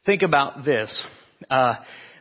Think 0.05 0.23
about 0.23 0.65
this. 0.65 1.05
Uh, 1.49 1.75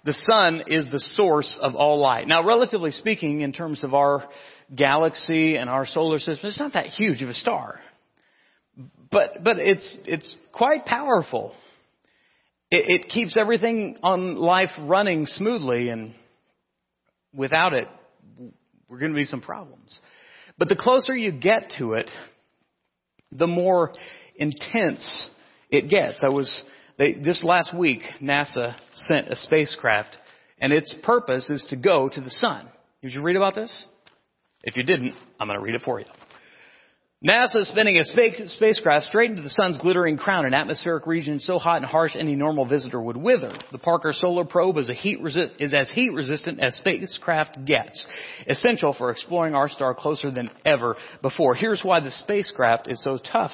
the 0.06 0.12
sun 0.12 0.62
is 0.68 0.86
the 0.90 1.00
source 1.00 1.58
of 1.60 1.74
all 1.74 1.98
light. 1.98 2.28
Now, 2.28 2.44
relatively 2.44 2.92
speaking, 2.92 3.40
in 3.40 3.52
terms 3.52 3.82
of 3.82 3.92
our 3.92 4.26
galaxy 4.74 5.56
and 5.56 5.68
our 5.68 5.84
solar 5.84 6.20
system, 6.20 6.48
it's 6.48 6.60
not 6.60 6.74
that 6.74 6.86
huge 6.86 7.22
of 7.22 7.28
a 7.28 7.34
star. 7.34 7.80
But, 9.10 9.42
but 9.42 9.58
it's, 9.58 9.96
it's 10.04 10.34
quite 10.52 10.86
powerful. 10.86 11.54
It, 12.70 13.02
it 13.02 13.08
keeps 13.08 13.36
everything 13.36 13.98
on 14.04 14.36
life 14.36 14.70
running 14.78 15.26
smoothly, 15.26 15.88
and 15.88 16.14
without 17.34 17.72
it, 17.72 17.88
we're 18.88 19.00
going 19.00 19.12
to 19.12 19.16
be 19.16 19.24
some 19.24 19.40
problems. 19.40 19.98
But 20.56 20.68
the 20.68 20.76
closer 20.76 21.16
you 21.16 21.32
get 21.32 21.72
to 21.78 21.94
it, 21.94 22.08
the 23.32 23.48
more 23.48 23.92
intense 24.36 25.30
it 25.68 25.90
gets. 25.90 26.22
I 26.22 26.28
was 26.28 26.62
they, 26.98 27.12
this 27.14 27.44
last 27.44 27.76
week, 27.76 28.00
NASA 28.22 28.74
sent 28.92 29.28
a 29.28 29.36
spacecraft, 29.36 30.16
and 30.60 30.72
its 30.72 30.94
purpose 31.02 31.50
is 31.50 31.66
to 31.70 31.76
go 31.76 32.08
to 32.08 32.20
the 32.20 32.30
sun. 32.30 32.68
Did 33.02 33.12
you 33.12 33.22
read 33.22 33.36
about 33.36 33.54
this? 33.54 33.86
If 34.62 34.76
you 34.76 34.82
didn't, 34.82 35.14
I'm 35.38 35.48
going 35.48 35.58
to 35.58 35.64
read 35.64 35.74
it 35.74 35.82
for 35.84 36.00
you. 36.00 36.06
NASA 37.24 37.56
is 37.56 37.68
spinning 37.68 37.96
a 37.96 38.04
spacecraft 38.04 39.06
straight 39.06 39.30
into 39.30 39.40
the 39.40 39.48
sun's 39.48 39.78
glittering 39.78 40.18
crown, 40.18 40.44
an 40.44 40.52
atmospheric 40.52 41.06
region 41.06 41.40
so 41.40 41.58
hot 41.58 41.78
and 41.78 41.86
harsh 41.86 42.14
any 42.14 42.36
normal 42.36 42.68
visitor 42.68 43.00
would 43.00 43.16
wither. 43.16 43.52
The 43.72 43.78
Parker 43.78 44.12
Solar 44.12 44.44
Probe 44.44 44.76
is, 44.76 44.90
is 45.58 45.72
as 45.72 45.90
heat 45.90 46.12
resistant 46.12 46.62
as 46.62 46.74
spacecraft 46.74 47.64
gets, 47.64 48.06
essential 48.46 48.92
for 48.92 49.10
exploring 49.10 49.54
our 49.54 49.70
star 49.70 49.94
closer 49.94 50.30
than 50.30 50.50
ever 50.66 50.96
before. 51.22 51.54
Here's 51.54 51.80
why 51.82 52.00
the 52.00 52.10
spacecraft 52.10 52.86
is 52.90 53.02
so 53.02 53.16
tough. 53.16 53.52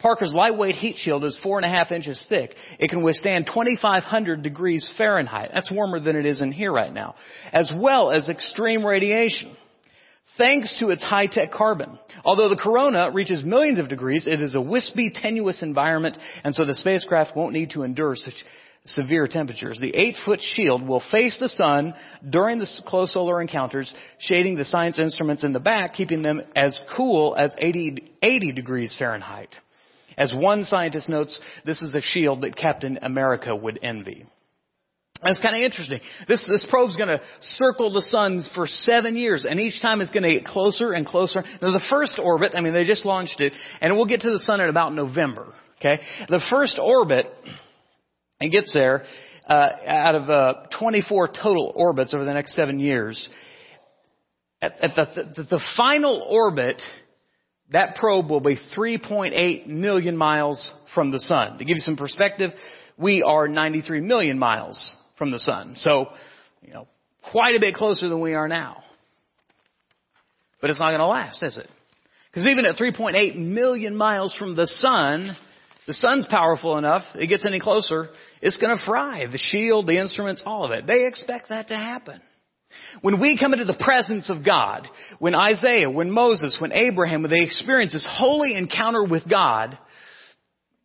Parker's 0.00 0.34
lightweight 0.34 0.74
heat 0.74 0.96
shield 0.98 1.24
is 1.24 1.40
four 1.42 1.56
and 1.58 1.64
a 1.64 1.70
half 1.70 1.90
inches 1.90 2.22
thick. 2.28 2.54
It 2.78 2.90
can 2.90 3.02
withstand 3.02 3.46
2,500 3.46 4.42
degrees 4.42 4.86
Fahrenheit. 4.98 5.50
That's 5.54 5.72
warmer 5.72 5.98
than 5.98 6.14
it 6.14 6.26
is 6.26 6.42
in 6.42 6.52
here 6.52 6.72
right 6.72 6.92
now, 6.92 7.14
as 7.54 7.70
well 7.74 8.10
as 8.10 8.28
extreme 8.28 8.84
radiation 8.84 9.56
thanks 10.38 10.78
to 10.78 10.90
its 10.90 11.04
high-tech 11.04 11.52
carbon. 11.52 11.98
Although 12.24 12.48
the 12.48 12.56
corona 12.56 13.10
reaches 13.12 13.44
millions 13.44 13.78
of 13.78 13.88
degrees, 13.88 14.26
it 14.26 14.40
is 14.40 14.54
a 14.54 14.60
wispy, 14.60 15.10
tenuous 15.10 15.62
environment, 15.62 16.16
and 16.44 16.54
so 16.54 16.64
the 16.64 16.74
spacecraft 16.74 17.36
won't 17.36 17.52
need 17.52 17.70
to 17.70 17.82
endure 17.82 18.16
such 18.16 18.44
severe 18.84 19.26
temperatures. 19.26 19.78
The 19.80 19.94
eight-foot 19.94 20.40
shield 20.40 20.86
will 20.86 21.02
face 21.10 21.38
the 21.38 21.48
sun 21.48 21.94
during 22.28 22.58
the 22.58 22.68
close 22.86 23.12
solar 23.12 23.42
encounters, 23.42 23.92
shading 24.18 24.56
the 24.56 24.64
science 24.64 24.98
instruments 24.98 25.44
in 25.44 25.52
the 25.52 25.60
back, 25.60 25.94
keeping 25.94 26.22
them 26.22 26.40
as 26.56 26.78
cool 26.96 27.36
as 27.36 27.54
80, 27.58 28.12
80 28.22 28.52
degrees 28.52 28.96
Fahrenheit. 28.98 29.50
As 30.16 30.34
one 30.34 30.64
scientist 30.64 31.08
notes, 31.08 31.40
this 31.64 31.82
is 31.82 31.94
a 31.94 32.00
shield 32.00 32.40
that 32.40 32.56
Captain 32.56 32.98
America 33.02 33.54
would 33.54 33.78
envy. 33.82 34.26
That's 35.22 35.40
kind 35.40 35.56
of 35.56 35.62
interesting. 35.62 36.00
This, 36.28 36.46
this 36.48 36.66
probe's 36.70 36.96
going 36.96 37.08
to 37.08 37.20
circle 37.40 37.92
the 37.92 38.02
sun 38.02 38.42
for 38.54 38.66
seven 38.66 39.16
years, 39.16 39.44
and 39.48 39.58
each 39.58 39.82
time 39.82 40.00
it's 40.00 40.10
going 40.10 40.22
to 40.22 40.32
get 40.32 40.44
closer 40.44 40.92
and 40.92 41.04
closer. 41.04 41.42
Now, 41.60 41.72
the 41.72 41.84
first 41.90 42.20
orbit, 42.22 42.52
I 42.54 42.60
mean, 42.60 42.72
they 42.72 42.84
just 42.84 43.04
launched 43.04 43.40
it, 43.40 43.52
and 43.80 43.96
we'll 43.96 44.06
get 44.06 44.20
to 44.20 44.30
the 44.30 44.40
sun 44.40 44.60
in 44.60 44.68
about 44.68 44.94
November. 44.94 45.52
Okay, 45.80 46.00
the 46.28 46.42
first 46.50 46.78
orbit 46.82 47.26
and 48.40 48.50
gets 48.50 48.74
there 48.74 49.04
uh, 49.48 49.68
out 49.86 50.14
of 50.14 50.28
uh, 50.28 50.54
24 50.78 51.28
total 51.28 51.72
orbits 51.74 52.14
over 52.14 52.24
the 52.24 52.34
next 52.34 52.54
seven 52.54 52.80
years. 52.80 53.28
At, 54.60 54.72
at 54.82 54.94
the, 54.96 55.32
the, 55.36 55.42
the 55.44 55.60
final 55.76 56.26
orbit, 56.28 56.82
that 57.70 57.94
probe 57.94 58.28
will 58.28 58.40
be 58.40 58.58
3.8 58.76 59.66
million 59.68 60.16
miles 60.16 60.72
from 60.94 61.12
the 61.12 61.20
sun. 61.20 61.58
To 61.58 61.64
give 61.64 61.76
you 61.76 61.80
some 61.80 61.96
perspective, 61.96 62.50
we 62.96 63.22
are 63.22 63.46
93 63.46 64.00
million 64.00 64.38
miles 64.38 64.92
from 65.18 65.30
the 65.30 65.38
sun. 65.38 65.74
So, 65.78 66.08
you 66.62 66.72
know, 66.72 66.86
quite 67.30 67.56
a 67.56 67.60
bit 67.60 67.74
closer 67.74 68.08
than 68.08 68.20
we 68.20 68.34
are 68.34 68.48
now. 68.48 68.82
But 70.60 70.70
it's 70.70 70.80
not 70.80 70.90
going 70.90 71.00
to 71.00 71.06
last, 71.06 71.42
is 71.42 71.56
it? 71.56 71.68
Because 72.30 72.46
even 72.46 72.64
at 72.64 72.76
3.8 72.76 73.36
million 73.36 73.96
miles 73.96 74.34
from 74.34 74.54
the 74.54 74.66
sun, 74.66 75.36
the 75.86 75.94
sun's 75.94 76.26
powerful 76.28 76.76
enough, 76.78 77.02
it 77.14 77.28
gets 77.28 77.46
any 77.46 77.60
closer, 77.60 78.08
it's 78.42 78.58
going 78.58 78.76
to 78.76 78.84
fry. 78.84 79.24
The 79.30 79.38
shield, 79.38 79.86
the 79.86 79.98
instruments, 79.98 80.42
all 80.44 80.64
of 80.64 80.70
it. 80.72 80.86
They 80.86 81.06
expect 81.06 81.48
that 81.48 81.68
to 81.68 81.76
happen. 81.76 82.20
When 83.00 83.20
we 83.20 83.38
come 83.38 83.52
into 83.54 83.64
the 83.64 83.78
presence 83.78 84.30
of 84.30 84.44
God, 84.44 84.86
when 85.18 85.34
Isaiah, 85.34 85.90
when 85.90 86.10
Moses, 86.10 86.56
when 86.60 86.72
Abraham, 86.72 87.22
when 87.22 87.30
they 87.30 87.42
experience 87.42 87.92
this 87.92 88.08
holy 88.08 88.54
encounter 88.54 89.02
with 89.04 89.28
God, 89.28 89.78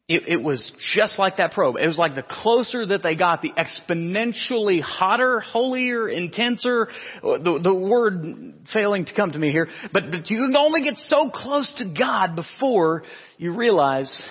it, 0.07 0.24
it, 0.27 0.43
was 0.43 0.72
just 0.93 1.17
like 1.17 1.38
that 1.38 1.53
probe. 1.53 1.77
It 1.79 1.88
was 1.88 1.98
like 1.98 2.15
the 2.15 2.24
closer 2.24 2.86
that 2.86 3.03
they 3.03 3.15
got, 3.15 3.41
the 3.41 3.51
exponentially 3.51 4.81
hotter, 4.81 5.39
holier, 5.39 6.10
intenser, 6.10 6.89
the, 7.22 7.60
the 7.63 7.74
word 7.74 8.65
failing 8.74 9.05
to 9.05 9.15
come 9.15 9.31
to 9.31 9.39
me 9.39 9.51
here, 9.51 9.69
but, 9.93 10.12
but 10.12 10.29
you 10.29 10.45
can 10.45 10.55
only 10.57 10.83
get 10.83 10.95
so 10.98 11.29
close 11.33 11.74
to 11.77 11.86
God 11.86 12.36
before 12.36 13.03
you 13.38 13.55
realize 13.55 14.24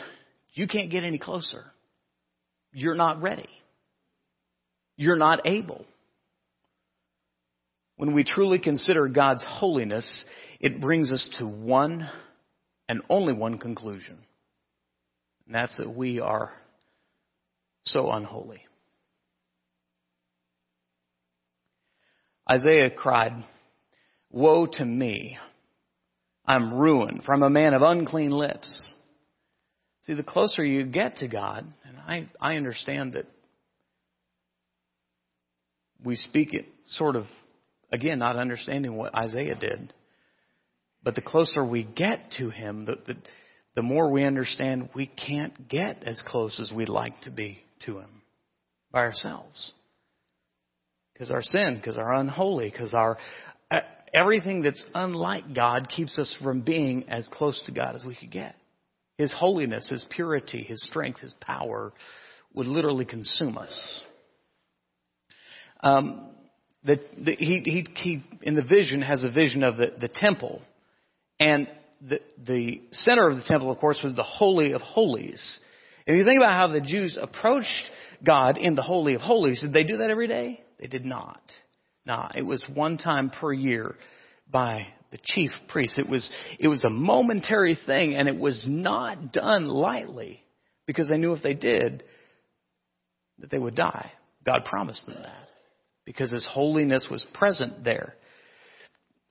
you 0.52 0.68
can't 0.68 0.90
get 0.90 1.04
any 1.04 1.18
closer. 1.18 1.64
You're 2.72 2.94
not 2.94 3.22
ready. 3.22 3.48
You're 4.96 5.16
not 5.16 5.46
able. 5.46 5.86
When 7.96 8.12
we 8.12 8.24
truly 8.24 8.58
consider 8.58 9.08
God's 9.08 9.44
holiness, 9.48 10.24
it 10.60 10.82
brings 10.82 11.10
us 11.10 11.34
to 11.38 11.46
one 11.46 12.10
and 12.90 13.00
only 13.08 13.32
one 13.32 13.56
conclusion. 13.56 14.18
And 15.46 15.54
that's 15.54 15.76
that 15.78 15.94
we 15.94 16.20
are 16.20 16.52
so 17.84 18.10
unholy. 18.10 18.62
Isaiah 22.50 22.90
cried, 22.90 23.44
Woe 24.30 24.66
to 24.66 24.84
me! 24.84 25.38
I'm 26.44 26.74
ruined, 26.74 27.22
I'm 27.28 27.42
a 27.42 27.50
man 27.50 27.72
of 27.72 27.82
unclean 27.82 28.32
lips. 28.32 28.94
See, 30.02 30.14
the 30.14 30.24
closer 30.24 30.64
you 30.64 30.84
get 30.84 31.18
to 31.18 31.28
God, 31.28 31.72
and 31.86 31.96
I, 31.96 32.28
I 32.40 32.56
understand 32.56 33.12
that 33.12 33.26
we 36.04 36.16
speak 36.16 36.52
it 36.52 36.66
sort 36.86 37.14
of, 37.14 37.26
again, 37.92 38.18
not 38.18 38.36
understanding 38.36 38.96
what 38.96 39.14
Isaiah 39.14 39.54
did. 39.54 39.92
But 41.04 41.14
the 41.14 41.22
closer 41.22 41.64
we 41.64 41.84
get 41.84 42.32
to 42.38 42.50
Him, 42.50 42.84
the, 42.86 42.96
the, 43.06 43.16
the 43.74 43.82
more 43.82 44.10
we 44.10 44.24
understand 44.24 44.90
we 44.94 45.06
can't 45.06 45.68
get 45.68 46.02
as 46.04 46.22
close 46.26 46.60
as 46.60 46.72
we'd 46.74 46.88
like 46.88 47.20
to 47.22 47.30
be 47.30 47.62
to 47.86 47.98
Him 47.98 48.22
by 48.90 49.00
ourselves. 49.00 49.72
Because 51.12 51.30
our 51.30 51.42
sin, 51.42 51.76
because 51.76 51.98
our 51.98 52.12
unholy, 52.12 52.70
because 52.70 52.94
our 52.94 53.16
uh, 53.70 53.80
everything 54.12 54.62
that's 54.62 54.84
unlike 54.94 55.54
God 55.54 55.88
keeps 55.88 56.18
us 56.18 56.34
from 56.42 56.60
being 56.60 57.08
as 57.08 57.28
close 57.32 57.60
to 57.66 57.72
God 57.72 57.94
as 57.94 58.04
we 58.04 58.14
could 58.14 58.30
get. 58.30 58.54
His 59.18 59.32
holiness, 59.32 59.88
His 59.88 60.04
purity, 60.10 60.62
His 60.62 60.82
strength, 60.84 61.20
His 61.20 61.34
power 61.40 61.92
would 62.54 62.66
literally 62.66 63.04
consume 63.04 63.56
us. 63.56 64.02
Um, 65.82 66.28
the, 66.84 67.00
the, 67.16 67.36
he, 67.36 67.60
he, 67.64 67.86
he, 67.94 68.24
in 68.42 68.54
the 68.54 68.62
vision, 68.62 69.02
has 69.02 69.24
a 69.24 69.30
vision 69.30 69.62
of 69.62 69.76
the, 69.76 69.92
the 70.00 70.08
temple. 70.08 70.60
And 71.38 71.68
the, 72.08 72.20
the 72.44 72.82
center 72.92 73.28
of 73.28 73.36
the 73.36 73.44
temple, 73.46 73.70
of 73.70 73.78
course, 73.78 74.00
was 74.02 74.14
the 74.14 74.22
Holy 74.22 74.72
of 74.72 74.80
Holies. 74.80 75.42
If 76.06 76.16
you 76.16 76.24
think 76.24 76.38
about 76.38 76.52
how 76.52 76.66
the 76.68 76.80
Jews 76.80 77.16
approached 77.20 77.84
God 78.24 78.58
in 78.58 78.74
the 78.74 78.82
Holy 78.82 79.14
of 79.14 79.20
Holies, 79.20 79.60
did 79.60 79.72
they 79.72 79.84
do 79.84 79.98
that 79.98 80.10
every 80.10 80.26
day? 80.26 80.60
They 80.80 80.88
did 80.88 81.04
not. 81.04 81.40
No, 82.04 82.28
it 82.34 82.42
was 82.42 82.64
one 82.74 82.98
time 82.98 83.30
per 83.30 83.52
year 83.52 83.94
by 84.50 84.88
the 85.12 85.18
chief 85.22 85.50
priest. 85.68 85.98
It 85.98 86.08
was, 86.08 86.28
it 86.58 86.66
was 86.66 86.82
a 86.84 86.90
momentary 86.90 87.78
thing 87.86 88.14
and 88.14 88.28
it 88.28 88.36
was 88.36 88.64
not 88.66 89.32
done 89.32 89.68
lightly 89.68 90.42
because 90.86 91.08
they 91.08 91.18
knew 91.18 91.32
if 91.32 91.42
they 91.42 91.54
did, 91.54 92.02
that 93.38 93.50
they 93.50 93.58
would 93.58 93.76
die. 93.76 94.10
God 94.44 94.64
promised 94.64 95.06
them 95.06 95.18
that 95.22 95.48
because 96.04 96.32
His 96.32 96.48
holiness 96.50 97.06
was 97.08 97.24
present 97.34 97.84
there. 97.84 98.14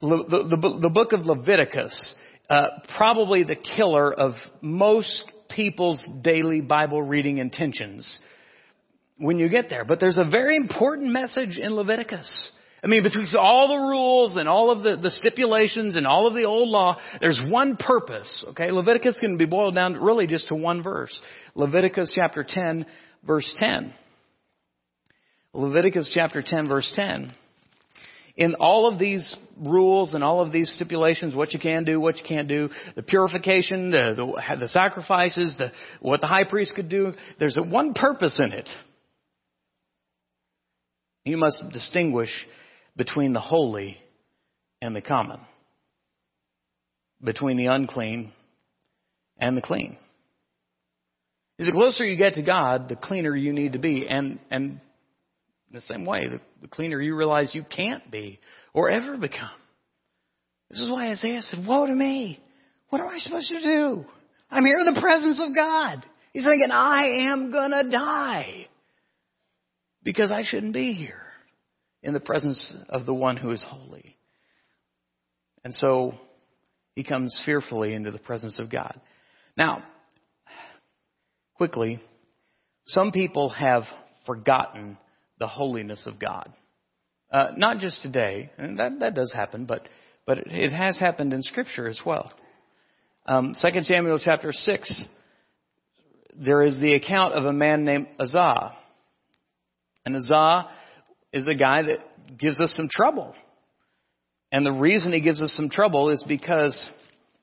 Le, 0.02 0.28
the, 0.30 0.56
the, 0.56 0.80
the, 0.82 0.90
book 0.90 1.12
of 1.14 1.26
Leviticus, 1.26 2.16
uh, 2.52 2.68
probably 2.98 3.44
the 3.44 3.56
killer 3.56 4.14
of 4.14 4.34
most 4.60 5.24
people's 5.56 6.06
daily 6.22 6.60
Bible 6.60 7.02
reading 7.02 7.38
intentions 7.38 8.20
when 9.18 9.40
you 9.40 9.48
get 9.48 9.70
there. 9.70 9.86
But 9.86 10.02
there's 10.02 10.18
a 10.18 10.30
very 10.30 10.58
important 10.58 11.14
message 11.14 11.58
in 11.58 11.74
Leviticus. 11.74 12.52
I 12.84 12.88
mean, 12.88 13.04
between 13.04 13.26
all 13.40 13.70
the 13.70 13.88
rules 13.88 14.36
and 14.36 14.50
all 14.50 14.70
of 14.70 14.84
the, 14.84 14.98
the 15.02 15.12
stipulations 15.12 15.96
and 15.96 16.06
all 16.06 16.28
of 16.28 16.34
the 16.34 16.44
old 16.44 16.68
law, 16.68 16.98
there's 17.22 17.40
one 17.48 17.78
purpose. 17.78 18.46
Okay, 18.50 18.70
Leviticus 18.70 19.18
can 19.22 19.38
be 19.38 19.46
boiled 19.46 19.76
down 19.76 19.94
really 19.94 20.28
just 20.28 20.50
to 20.50 20.56
one 20.56 20.84
verse. 20.84 21.22
Leviticus 21.56 22.12
chapter 22.14 22.46
10, 22.46 22.86
verse 23.26 23.54
10. 23.60 23.94
Leviticus 25.54 26.12
chapter 26.14 26.44
10, 26.46 26.68
verse 26.68 26.92
10. 26.98 27.32
In 28.42 28.56
all 28.56 28.88
of 28.88 28.98
these 28.98 29.36
rules 29.56 30.16
and 30.16 30.24
all 30.24 30.42
of 30.42 30.52
these 30.52 30.74
stipulations, 30.74 31.36
what 31.36 31.54
you 31.54 31.60
can 31.60 31.84
do, 31.84 32.00
what 32.00 32.18
you 32.18 32.24
can't 32.28 32.48
do, 32.48 32.70
the 32.96 33.04
purification, 33.04 33.92
the, 33.92 34.16
the, 34.16 34.58
the 34.62 34.68
sacrifices, 34.68 35.56
the, 35.60 35.72
what 36.00 36.22
the 36.22 36.28
high 36.28 36.46
priest 36.50 36.74
could 36.76 36.90
do, 36.90 37.14
there's 37.38 37.58
a 37.58 37.62
one 37.62 37.94
purpose 37.94 38.42
in 38.44 38.52
it. 38.52 38.68
You 41.24 41.38
must 41.38 41.64
distinguish 41.72 42.32
between 42.98 43.34
the 43.34 43.40
holy 43.40 44.00
and 44.82 44.96
the 44.96 45.02
common, 45.02 45.42
between 47.24 47.58
the 47.58 47.68
unclean 47.68 48.32
and 49.38 49.56
the 49.56 49.62
clean. 49.62 49.98
the 51.60 51.72
closer 51.72 52.04
you 52.04 52.18
get 52.18 52.34
to 52.34 52.42
God, 52.42 52.90
the 52.90 52.96
cleaner 52.96 53.36
you 53.36 53.54
need 53.54 53.74
to 53.74 53.80
be. 53.80 54.08
And, 54.10 54.40
and 54.50 54.80
in 55.72 55.76
the 55.76 55.82
same 55.82 56.06
way, 56.06 56.28
the, 56.28 56.42
the 56.62 56.68
cleaner 56.68 57.02
you 57.02 57.16
realize 57.16 57.56
you 57.56 57.64
can't 57.64 58.12
be 58.12 58.40
or 58.74 58.90
ever 58.90 59.16
become. 59.16 59.50
This 60.70 60.82
is 60.82 60.90
why 60.90 61.10
Isaiah 61.12 61.42
said, 61.42 61.66
Woe 61.66 61.86
to 61.86 61.94
me! 61.94 62.42
What 62.90 63.02
am 63.02 63.08
I 63.08 63.18
supposed 63.20 63.50
to 63.50 63.62
do? 63.62 64.06
I'm 64.50 64.66
here 64.66 64.80
in 64.80 64.94
the 64.94 65.00
presence 65.00 65.42
of 65.42 65.56
God. 65.56 66.06
He's 66.34 66.46
thinking, 66.46 66.72
I 66.72 67.30
am 67.32 67.52
gonna 67.54 67.90
die. 67.90 68.68
Because 70.04 70.30
I 70.30 70.44
shouldn't 70.44 70.74
be 70.74 70.92
here 70.92 71.22
in 72.04 72.14
the 72.14 72.20
presence 72.20 72.74
of 72.90 73.06
the 73.06 73.14
one 73.14 73.38
who 73.38 73.52
is 73.52 73.64
holy. 73.66 74.18
And 75.64 75.74
so 75.74 76.16
he 76.96 77.06
comes 77.06 77.42
fearfully 77.46 77.94
into 77.94 78.12
the 78.12 78.20
presence 78.20 78.60
of 78.60 78.70
God. 78.70 79.00
Now, 79.56 79.84
quickly, 81.56 82.02
some 82.88 83.12
people 83.12 83.50
have 83.50 83.84
forgotten 84.26 84.98
the 85.42 85.48
holiness 85.48 86.06
of 86.06 86.20
God. 86.20 86.54
Uh, 87.32 87.48
not 87.58 87.80
just 87.80 88.04
today, 88.04 88.52
and 88.60 88.78
that, 88.78 89.00
that 89.00 89.16
does 89.16 89.34
happen, 89.34 89.66
but, 89.66 89.90
but 90.28 90.38
it 90.46 90.72
has 90.72 91.00
happened 91.00 91.34
in 91.34 91.42
Scripture 91.42 91.90
as 91.90 92.00
well. 92.06 92.32
Um, 93.26 93.56
2 93.60 93.82
Samuel 93.82 94.20
chapter 94.24 94.52
6, 94.52 95.06
there 96.36 96.62
is 96.62 96.80
the 96.80 96.94
account 96.94 97.34
of 97.34 97.46
a 97.46 97.54
man 97.54 97.86
named 97.86 98.08
Uzzah. 98.20 98.74
And 100.06 100.16
Uzzah 100.16 100.70
is 101.34 101.48
a 101.48 101.56
guy 101.56 101.82
that 101.84 102.38
gives 102.38 102.62
us 102.62 102.74
some 102.78 102.88
trouble. 102.88 103.34
And 104.52 104.64
the 104.64 104.72
reason 104.72 105.12
he 105.12 105.22
gives 105.22 105.42
us 105.42 105.54
some 105.58 105.72
trouble 105.72 106.12
is 106.12 106.24
because 106.28 106.88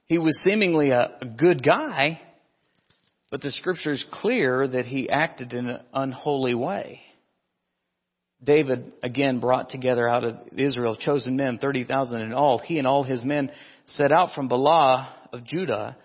he 0.06 0.18
was 0.18 0.40
seemingly 0.44 0.90
a, 0.90 1.18
a 1.20 1.26
good 1.26 1.64
guy, 1.64 2.20
but 3.28 3.42
the 3.42 3.50
scripture 3.50 3.90
is 3.90 4.06
clear 4.12 4.68
that 4.68 4.86
he 4.86 5.10
acted 5.10 5.52
in 5.52 5.66
an 5.66 5.80
unholy 5.92 6.54
way. 6.54 7.00
David 8.42 8.92
again 9.02 9.40
brought 9.40 9.70
together 9.70 10.08
out 10.08 10.24
of 10.24 10.36
Israel 10.56 10.96
chosen 10.96 11.36
men, 11.36 11.58
30,000 11.58 12.20
in 12.20 12.32
all. 12.32 12.58
He 12.58 12.78
and 12.78 12.86
all 12.86 13.02
his 13.02 13.24
men 13.24 13.50
set 13.86 14.12
out 14.12 14.30
from 14.34 14.48
Baalah 14.48 15.08
of 15.32 15.44
Judah 15.44 15.96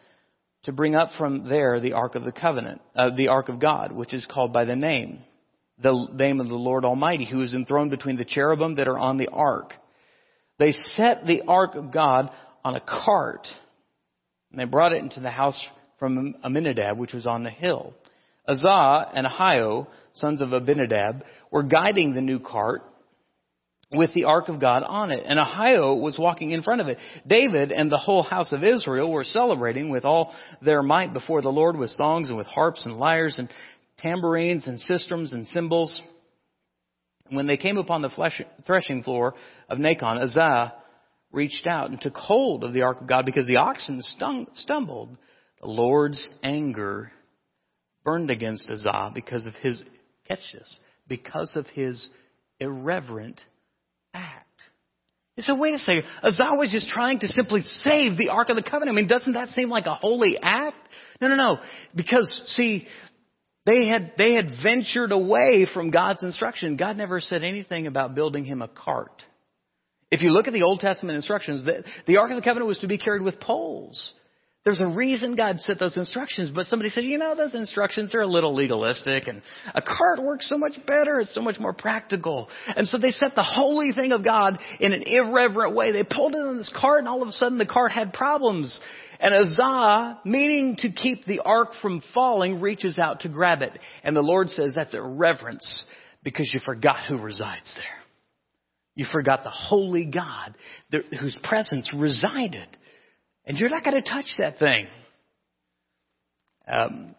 to 0.63 0.71
bring 0.71 0.95
up 0.95 1.09
from 1.17 1.47
there 1.47 1.79
the 1.79 1.93
Ark 1.93 2.15
of 2.15 2.23
the 2.23 2.31
Covenant, 2.31 2.81
uh, 2.95 3.11
the 3.15 3.27
Ark 3.27 3.49
of 3.49 3.59
God, 3.59 3.91
which 3.91 4.13
is 4.13 4.25
called 4.25 4.51
by 4.51 4.65
the 4.65 4.75
name 4.75 5.19
the 5.81 6.07
name 6.13 6.39
of 6.39 6.47
the 6.47 6.55
Lord 6.55 6.85
Almighty, 6.85 7.25
who 7.25 7.41
is 7.41 7.53
enthroned 7.53 7.91
between 7.91 8.17
the 8.17 8.25
cherubim 8.25 8.75
that 8.75 8.87
are 8.87 8.97
on 8.97 9.17
the 9.17 9.27
ark. 9.27 9.73
They 10.59 10.71
set 10.71 11.25
the 11.25 11.41
ark 11.47 11.75
of 11.75 11.91
God 11.91 12.29
on 12.63 12.75
a 12.75 12.81
cart, 12.81 13.47
and 14.51 14.59
they 14.59 14.65
brought 14.65 14.93
it 14.93 15.03
into 15.03 15.19
the 15.19 15.31
house 15.31 15.65
from 15.99 16.35
Abinadab, 16.43 16.97
which 16.97 17.13
was 17.13 17.25
on 17.25 17.43
the 17.43 17.49
hill. 17.49 17.93
Uzzah 18.47 19.11
and 19.13 19.25
Ahio, 19.25 19.87
sons 20.13 20.41
of 20.41 20.53
Abinadab, 20.53 21.23
were 21.51 21.63
guiding 21.63 22.13
the 22.13 22.21
new 22.21 22.39
cart 22.39 22.81
with 23.91 24.13
the 24.13 24.25
ark 24.25 24.49
of 24.49 24.59
God 24.59 24.83
on 24.83 25.11
it, 25.11 25.23
and 25.25 25.39
Ahio 25.39 25.99
was 26.01 26.17
walking 26.17 26.51
in 26.51 26.63
front 26.63 26.81
of 26.81 26.87
it. 26.87 26.97
David 27.27 27.71
and 27.71 27.91
the 27.91 27.97
whole 27.97 28.23
house 28.23 28.51
of 28.51 28.63
Israel 28.63 29.11
were 29.11 29.23
celebrating 29.23 29.89
with 29.89 30.03
all 30.03 30.33
their 30.61 30.81
might 30.81 31.13
before 31.13 31.41
the 31.41 31.49
Lord 31.49 31.77
with 31.77 31.91
songs 31.91 32.29
and 32.29 32.37
with 32.37 32.47
harps 32.47 32.85
and 32.85 32.97
lyres 32.97 33.37
and 33.37 33.49
tambourines 33.99 34.67
and 34.67 34.79
sistrums 34.79 35.33
and 35.33 35.47
cymbals. 35.47 36.01
When 37.29 37.47
they 37.47 37.57
came 37.57 37.77
upon 37.77 38.01
the 38.01 38.43
threshing 38.65 39.03
floor 39.03 39.35
of 39.69 39.77
Nacon, 39.77 40.21
Uzzah 40.21 40.73
reached 41.31 41.65
out 41.67 41.89
and 41.89 42.01
took 42.01 42.15
hold 42.15 42.63
of 42.63 42.73
the 42.73 42.81
ark 42.81 43.01
of 43.01 43.07
God 43.07 43.25
because 43.25 43.47
the 43.47 43.57
oxen 43.57 44.01
stung, 44.01 44.47
stumbled. 44.55 45.17
The 45.61 45.67
Lord's 45.67 46.29
anger 46.43 47.11
burned 48.03 48.31
against 48.31 48.69
Uzzah 48.69 49.11
because 49.13 49.45
of 49.45 49.53
his, 49.55 49.83
catch 50.27 50.39
this, 50.53 50.79
because 51.07 51.55
of 51.55 51.65
his 51.67 52.07
irreverent 52.59 53.41
act. 54.13 54.47
You 55.35 55.43
say, 55.43 55.53
wait 55.55 55.73
a 55.73 55.79
second, 55.79 56.03
Uzzah 56.21 56.55
was 56.57 56.69
just 56.71 56.87
trying 56.89 57.19
to 57.19 57.27
simply 57.27 57.61
save 57.61 58.17
the 58.17 58.29
Ark 58.29 58.49
of 58.49 58.55
the 58.55 58.61
Covenant. 58.61 58.91
I 58.91 58.95
mean, 58.95 59.07
doesn't 59.07 59.33
that 59.33 59.47
seem 59.49 59.69
like 59.69 59.87
a 59.87 59.95
holy 59.95 60.37
act? 60.41 60.77
No, 61.19 61.27
no, 61.27 61.35
no. 61.35 61.59
Because, 61.95 62.43
see, 62.55 62.87
they 63.65 63.87
had, 63.87 64.13
they 64.17 64.33
had 64.33 64.51
ventured 64.61 65.11
away 65.11 65.65
from 65.73 65.89
God's 65.89 66.21
instruction. 66.21 66.77
God 66.77 66.97
never 66.97 67.19
said 67.19 67.43
anything 67.43 67.87
about 67.87 68.13
building 68.13 68.45
him 68.45 68.61
a 68.61 68.67
cart. 68.67 69.23
If 70.11 70.21
you 70.21 70.29
look 70.29 70.45
at 70.45 70.53
the 70.53 70.61
Old 70.61 70.79
Testament 70.79 71.15
instructions, 71.15 71.65
the, 71.65 71.83
the 72.05 72.17
Ark 72.17 72.29
of 72.29 72.35
the 72.35 72.43
Covenant 72.43 72.67
was 72.67 72.77
to 72.79 72.87
be 72.87 72.99
carried 72.99 73.23
with 73.23 73.39
poles. 73.39 74.13
There's 74.65 74.79
a 74.79 74.87
reason 74.87 75.35
God 75.35 75.59
set 75.59 75.77
those 75.77 75.97
instructions, 75.97 76.49
but 76.55 76.67
somebody 76.67 76.89
said, 76.89 77.03
you 77.03 77.17
know, 77.17 77.35
those 77.35 77.53
instructions 77.53 78.15
are 78.15 78.21
a 78.21 78.27
little 78.27 78.55
legalistic 78.55 79.27
and 79.27 79.41
a 79.75 79.81
cart 79.81 80.23
works 80.23 80.47
so 80.47 80.57
much 80.57 80.73
better. 80.87 81.19
It's 81.19 81.33
so 81.33 81.41
much 81.41 81.59
more 81.59 81.73
practical. 81.73 82.47
And 82.73 82.87
so 82.87 82.97
they 82.97 83.11
set 83.11 83.35
the 83.35 83.43
holy 83.43 83.91
thing 83.91 84.13
of 84.13 84.23
God 84.23 84.57
in 84.79 84.93
an 84.93 85.03
irreverent 85.03 85.75
way. 85.75 85.91
They 85.91 86.05
pulled 86.05 86.33
it 86.33 86.41
on 86.41 86.57
this 86.57 86.73
cart 86.79 86.99
and 86.99 87.09
all 87.09 87.21
of 87.21 87.27
a 87.27 87.33
sudden 87.33 87.57
the 87.57 87.65
cart 87.65 87.91
had 87.91 88.13
problems. 88.13 88.79
And 89.19 89.33
Uzzah, 89.33 90.21
meaning 90.23 90.77
to 90.79 90.91
keep 90.91 91.25
the 91.25 91.41
ark 91.41 91.71
from 91.81 92.01
falling, 92.13 92.61
reaches 92.61 92.97
out 92.97 93.21
to 93.21 93.29
grab 93.29 93.63
it. 93.63 93.77
And 94.01 94.15
the 94.15 94.21
Lord 94.21 94.49
says 94.49 94.71
that's 94.75 94.93
irreverence 94.93 95.83
because 96.23 96.49
you 96.53 96.61
forgot 96.63 97.03
who 97.05 97.17
resides 97.17 97.75
there. 97.75 98.03
You 98.95 99.05
forgot 99.11 99.43
the 99.43 99.49
holy 99.49 100.05
God 100.05 100.55
whose 101.19 101.37
presence 101.43 101.91
resided. 101.93 102.67
And 103.45 103.57
you're 103.57 103.69
not 103.69 103.83
going 103.83 104.01
to 104.01 104.09
touch 104.09 104.25
that 104.37 104.57
thing. 104.57 104.87
Um, 106.67 107.15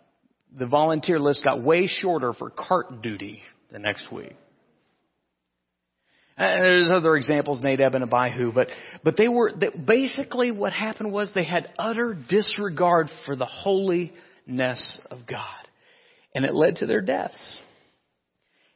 the 0.57 0.67
volunteer 0.67 1.19
list 1.19 1.45
got 1.45 1.63
way 1.63 1.87
shorter 1.87 2.33
for 2.33 2.51
cart 2.51 3.03
duty 3.03 3.43
the 3.71 3.79
next 3.79 4.11
week. 4.13 4.35
And 6.37 6.65
there's 6.65 6.91
other 6.91 7.17
examples, 7.17 7.63
Nadab 7.63 7.95
and 7.95 8.05
Abihu, 8.05 8.53
but, 8.53 8.69
but 9.05 9.17
they 9.17 9.29
were, 9.29 9.53
basically 9.87 10.51
what 10.51 10.73
happened 10.73 11.13
was 11.13 11.33
they 11.33 11.45
had 11.45 11.71
utter 11.79 12.17
disregard 12.29 13.09
for 13.25 13.37
the 13.37 13.47
holiness 13.47 15.01
of 15.11 15.27
God. 15.29 15.69
And 16.35 16.45
it 16.45 16.53
led 16.53 16.77
to 16.77 16.87
their 16.87 17.03
deaths. 17.03 17.61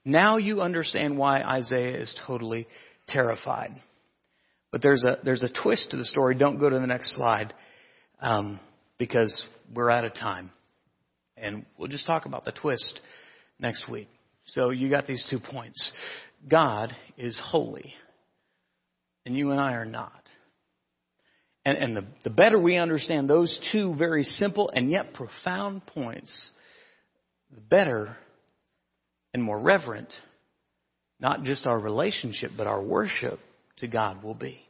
Now 0.04 0.36
you 0.36 0.60
understand 0.62 1.18
why 1.18 1.42
Isaiah 1.42 2.00
is 2.00 2.14
totally 2.26 2.68
terrified. 3.08 3.74
But 4.70 4.82
there's 4.82 5.04
a, 5.04 5.18
there's 5.24 5.42
a 5.42 5.48
twist 5.62 5.90
to 5.90 5.96
the 5.96 6.04
story. 6.04 6.34
Don't 6.34 6.58
go 6.58 6.68
to 6.68 6.78
the 6.78 6.86
next 6.86 7.16
slide 7.16 7.54
um, 8.20 8.60
because 8.98 9.44
we're 9.74 9.90
out 9.90 10.04
of 10.04 10.14
time. 10.14 10.50
And 11.36 11.64
we'll 11.78 11.88
just 11.88 12.06
talk 12.06 12.26
about 12.26 12.44
the 12.44 12.52
twist 12.52 13.00
next 13.58 13.88
week. 13.88 14.08
So 14.46 14.70
you 14.70 14.90
got 14.90 15.06
these 15.06 15.26
two 15.30 15.38
points. 15.38 15.92
God 16.48 16.94
is 17.16 17.38
holy, 17.42 17.94
and 19.26 19.36
you 19.36 19.50
and 19.50 19.60
I 19.60 19.74
are 19.74 19.84
not. 19.84 20.12
And, 21.64 21.76
and 21.76 21.96
the, 21.96 22.04
the 22.24 22.30
better 22.30 22.58
we 22.58 22.76
understand 22.76 23.28
those 23.28 23.58
two 23.72 23.94
very 23.96 24.24
simple 24.24 24.70
and 24.74 24.90
yet 24.90 25.12
profound 25.12 25.84
points, 25.86 26.32
the 27.54 27.60
better 27.60 28.16
and 29.34 29.42
more 29.42 29.58
reverent, 29.58 30.12
not 31.20 31.42
just 31.42 31.66
our 31.66 31.78
relationship, 31.78 32.52
but 32.56 32.66
our 32.66 32.82
worship 32.82 33.38
to 33.80 33.88
God 33.88 34.22
will 34.22 34.34
be. 34.34 34.60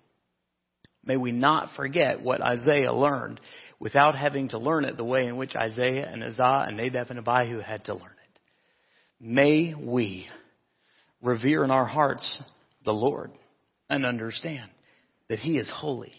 May 1.05 1.17
we 1.17 1.33
not 1.33 1.71
forget 1.77 2.23
what 2.23 2.43
Isaiah 2.43 2.93
learned 2.93 3.41
without 3.81 4.17
having 4.17 4.49
to 4.51 4.59
learn 4.59 4.85
it 4.85 4.97
the 4.97 5.05
way 5.05 5.27
in 5.27 5.37
which 5.37 5.57
Isaiah 5.57 6.09
and 6.11 6.23
Uzzah 6.23 6.67
and 6.69 6.77
Nadab 6.77 7.11
and 7.11 7.19
Abihu 7.19 7.61
had 7.61 7.85
to 7.87 7.95
learn 7.95 8.03
it. 8.03 8.41
May 9.21 9.75
we 9.75 10.27
revere 11.23 11.65
in 11.65 11.71
our 11.71 11.87
hearts 11.87 12.43
the 12.85 12.93
Lord 12.93 13.31
and 13.89 14.05
understand 14.05 14.71
that 15.29 15.39
He 15.39 15.57
is 15.57 15.71
holy 15.75 16.13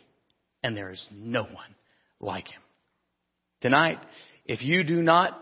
and 0.63 0.75
there 0.75 0.91
is 0.91 1.08
no 1.12 1.43
one 1.43 1.75
like 2.19 2.47
Him. 2.47 2.62
Tonight, 3.62 3.99
if 4.45 4.62
you 4.62 4.84
do 4.84 5.02
not, 5.02 5.39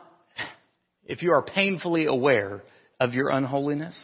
if 1.05 1.21
you 1.21 1.31
are 1.31 1.43
painfully 1.43 2.05
aware 2.05 2.63
of 2.99 3.13
your 3.13 3.29
unholiness, 3.29 3.95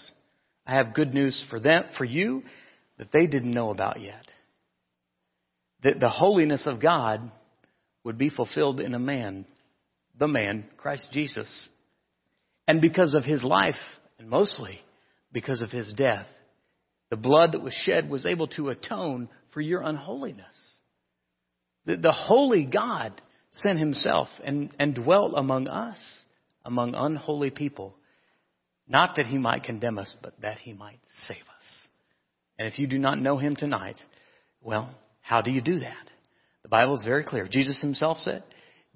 I 0.66 0.76
have 0.76 0.94
good 0.94 1.14
news 1.14 1.44
for 1.50 1.60
them, 1.60 1.84
for 1.98 2.06
you 2.06 2.44
that 2.98 3.12
they 3.12 3.28
didn't 3.28 3.52
know 3.52 3.70
about 3.70 4.02
yet. 4.02 4.26
That 5.84 6.00
the 6.00 6.10
holiness 6.10 6.64
of 6.66 6.82
God 6.82 7.32
would 8.04 8.18
be 8.18 8.30
fulfilled 8.30 8.80
in 8.80 8.94
a 8.94 9.00
man, 9.00 9.46
the 10.18 10.28
man, 10.28 10.66
Christ 10.78 11.08
Jesus. 11.12 11.50
And 12.68 12.82
because 12.82 13.14
of 13.14 13.24
his 13.24 13.44
life, 13.44 13.76
and 14.20 14.30
mostly 14.30 14.80
because 15.32 15.62
of 15.62 15.72
his 15.72 15.92
death, 15.94 16.28
the 17.10 17.18
blood 17.18 17.52
that 17.52 17.62
was 17.62 17.74
shed 17.74 18.10
was 18.10 18.26
able 18.26 18.48
to 18.48 18.70
atone 18.70 19.30
for 19.54 19.62
your 19.62 19.82
unholiness. 19.82 20.46
The, 21.86 21.98
the 21.98 22.12
holy 22.12 22.64
God 22.66 23.22
sent 23.52 23.80
himself 23.80 24.28
and, 24.44 24.72
and 24.80 24.96
dwelt 24.96 25.34
among 25.36 25.68
us, 25.68 25.98
among 26.66 26.96
unholy 26.96 27.50
people, 27.50 27.96
not 28.88 29.16
that 29.18 29.26
he 29.26 29.38
might 29.38 29.64
condemn 29.64 29.98
us, 29.98 30.14
but 30.22 30.34
that 30.42 30.58
he 30.58 30.74
might 30.74 31.00
save 31.28 31.38
us. 31.38 31.53
And 32.58 32.68
if 32.68 32.80
you 32.80 32.88
do 32.88 33.00
not 33.00 33.20
know 33.20 33.38
him 33.38 33.56
tonight, 33.56 34.00
well, 34.62 34.90
how 35.22 35.42
do 35.42 35.52
you 35.52 35.62
do 35.62 35.80
that? 35.80 36.12
The 36.64 36.70
Bible 36.70 36.96
is 36.96 37.04
very 37.04 37.24
clear. 37.24 37.48
Jesus 37.50 37.80
himself 37.82 38.18
said, 38.20 38.44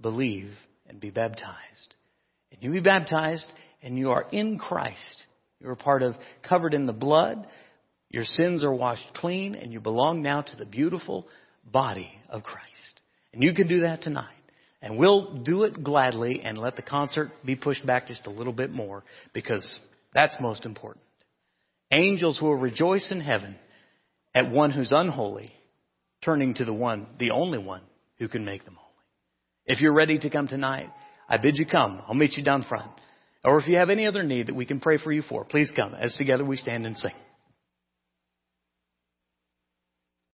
believe 0.02 0.50
and 0.88 1.00
be 1.00 1.10
baptized. 1.10 1.96
And 2.52 2.62
you 2.62 2.72
be 2.72 2.80
baptized 2.80 3.50
and 3.82 3.98
you 3.98 4.12
are 4.12 4.26
in 4.32 4.58
Christ. 4.58 5.24
You 5.60 5.70
are 5.70 5.76
part 5.76 6.04
of, 6.04 6.16
covered 6.48 6.74
in 6.74 6.86
the 6.86 6.94
blood. 6.94 7.48
Your 8.10 8.24
sins 8.24 8.64
are 8.64 8.74
washed 8.74 9.14
clean 9.16 9.56
and 9.56 9.74
you 9.74 9.80
belong 9.80 10.22
now 10.22 10.42
to 10.42 10.56
the 10.56 10.66
beautiful 10.66 11.28
body 11.66 12.12
of 12.30 12.44
Christ. 12.44 13.00
And 13.34 13.44
you 13.44 13.54
can 13.54 13.68
do 13.68 13.82
that 13.82 14.02
tonight. 14.02 14.34
And 14.82 14.98
we'll 14.98 15.44
do 15.44 15.64
it 15.64 15.84
gladly 15.84 16.42
and 16.44 16.58
let 16.58 16.76
the 16.76 16.82
concert 16.84 17.32
be 17.44 17.56
pushed 17.56 17.86
back 17.86 18.08
just 18.08 18.28
a 18.28 18.30
little 18.30 18.54
bit 18.54 18.72
more 18.72 19.04
because 19.34 19.80
that's 20.14 20.38
most 20.40 20.66
important. 20.66 21.04
Angels 21.92 22.42
will 22.42 22.56
rejoice 22.56 23.08
in 23.12 23.22
heaven 23.22 23.56
at 24.36 24.52
one 24.52 24.72
who's 24.72 24.92
unholy, 24.92 25.54
turning 26.24 26.54
to 26.56 26.66
the 26.66 26.74
one, 26.74 27.08
the 27.20 27.32
only 27.32 27.58
one 27.58 27.82
who 28.20 28.28
can 28.28 28.44
make 28.44 28.66
them 28.66 28.76
holy. 28.76 28.88
If 29.66 29.82
you're 29.82 29.94
ready 29.94 30.18
to 30.20 30.30
come 30.30 30.48
tonight, 30.48 30.90
I 31.30 31.38
bid 31.38 31.58
you 31.58 31.66
come. 31.66 32.02
I'll 32.08 32.14
meet 32.14 32.38
you 32.38 32.44
down 32.44 32.64
front. 32.64 32.92
Or 33.44 33.60
if 33.60 33.68
you 33.68 33.78
have 33.78 33.90
any 33.90 34.06
other 34.06 34.24
need 34.24 34.48
that 34.48 34.56
we 34.56 34.66
can 34.66 34.80
pray 34.80 34.98
for 34.98 35.12
you 35.12 35.22
for, 35.22 35.46
please 35.46 35.72
come 35.76 35.94
as 35.94 36.16
together 36.16 36.44
we 36.44 36.58
stand 36.58 36.86
and 36.86 36.98
sing. 36.98 37.14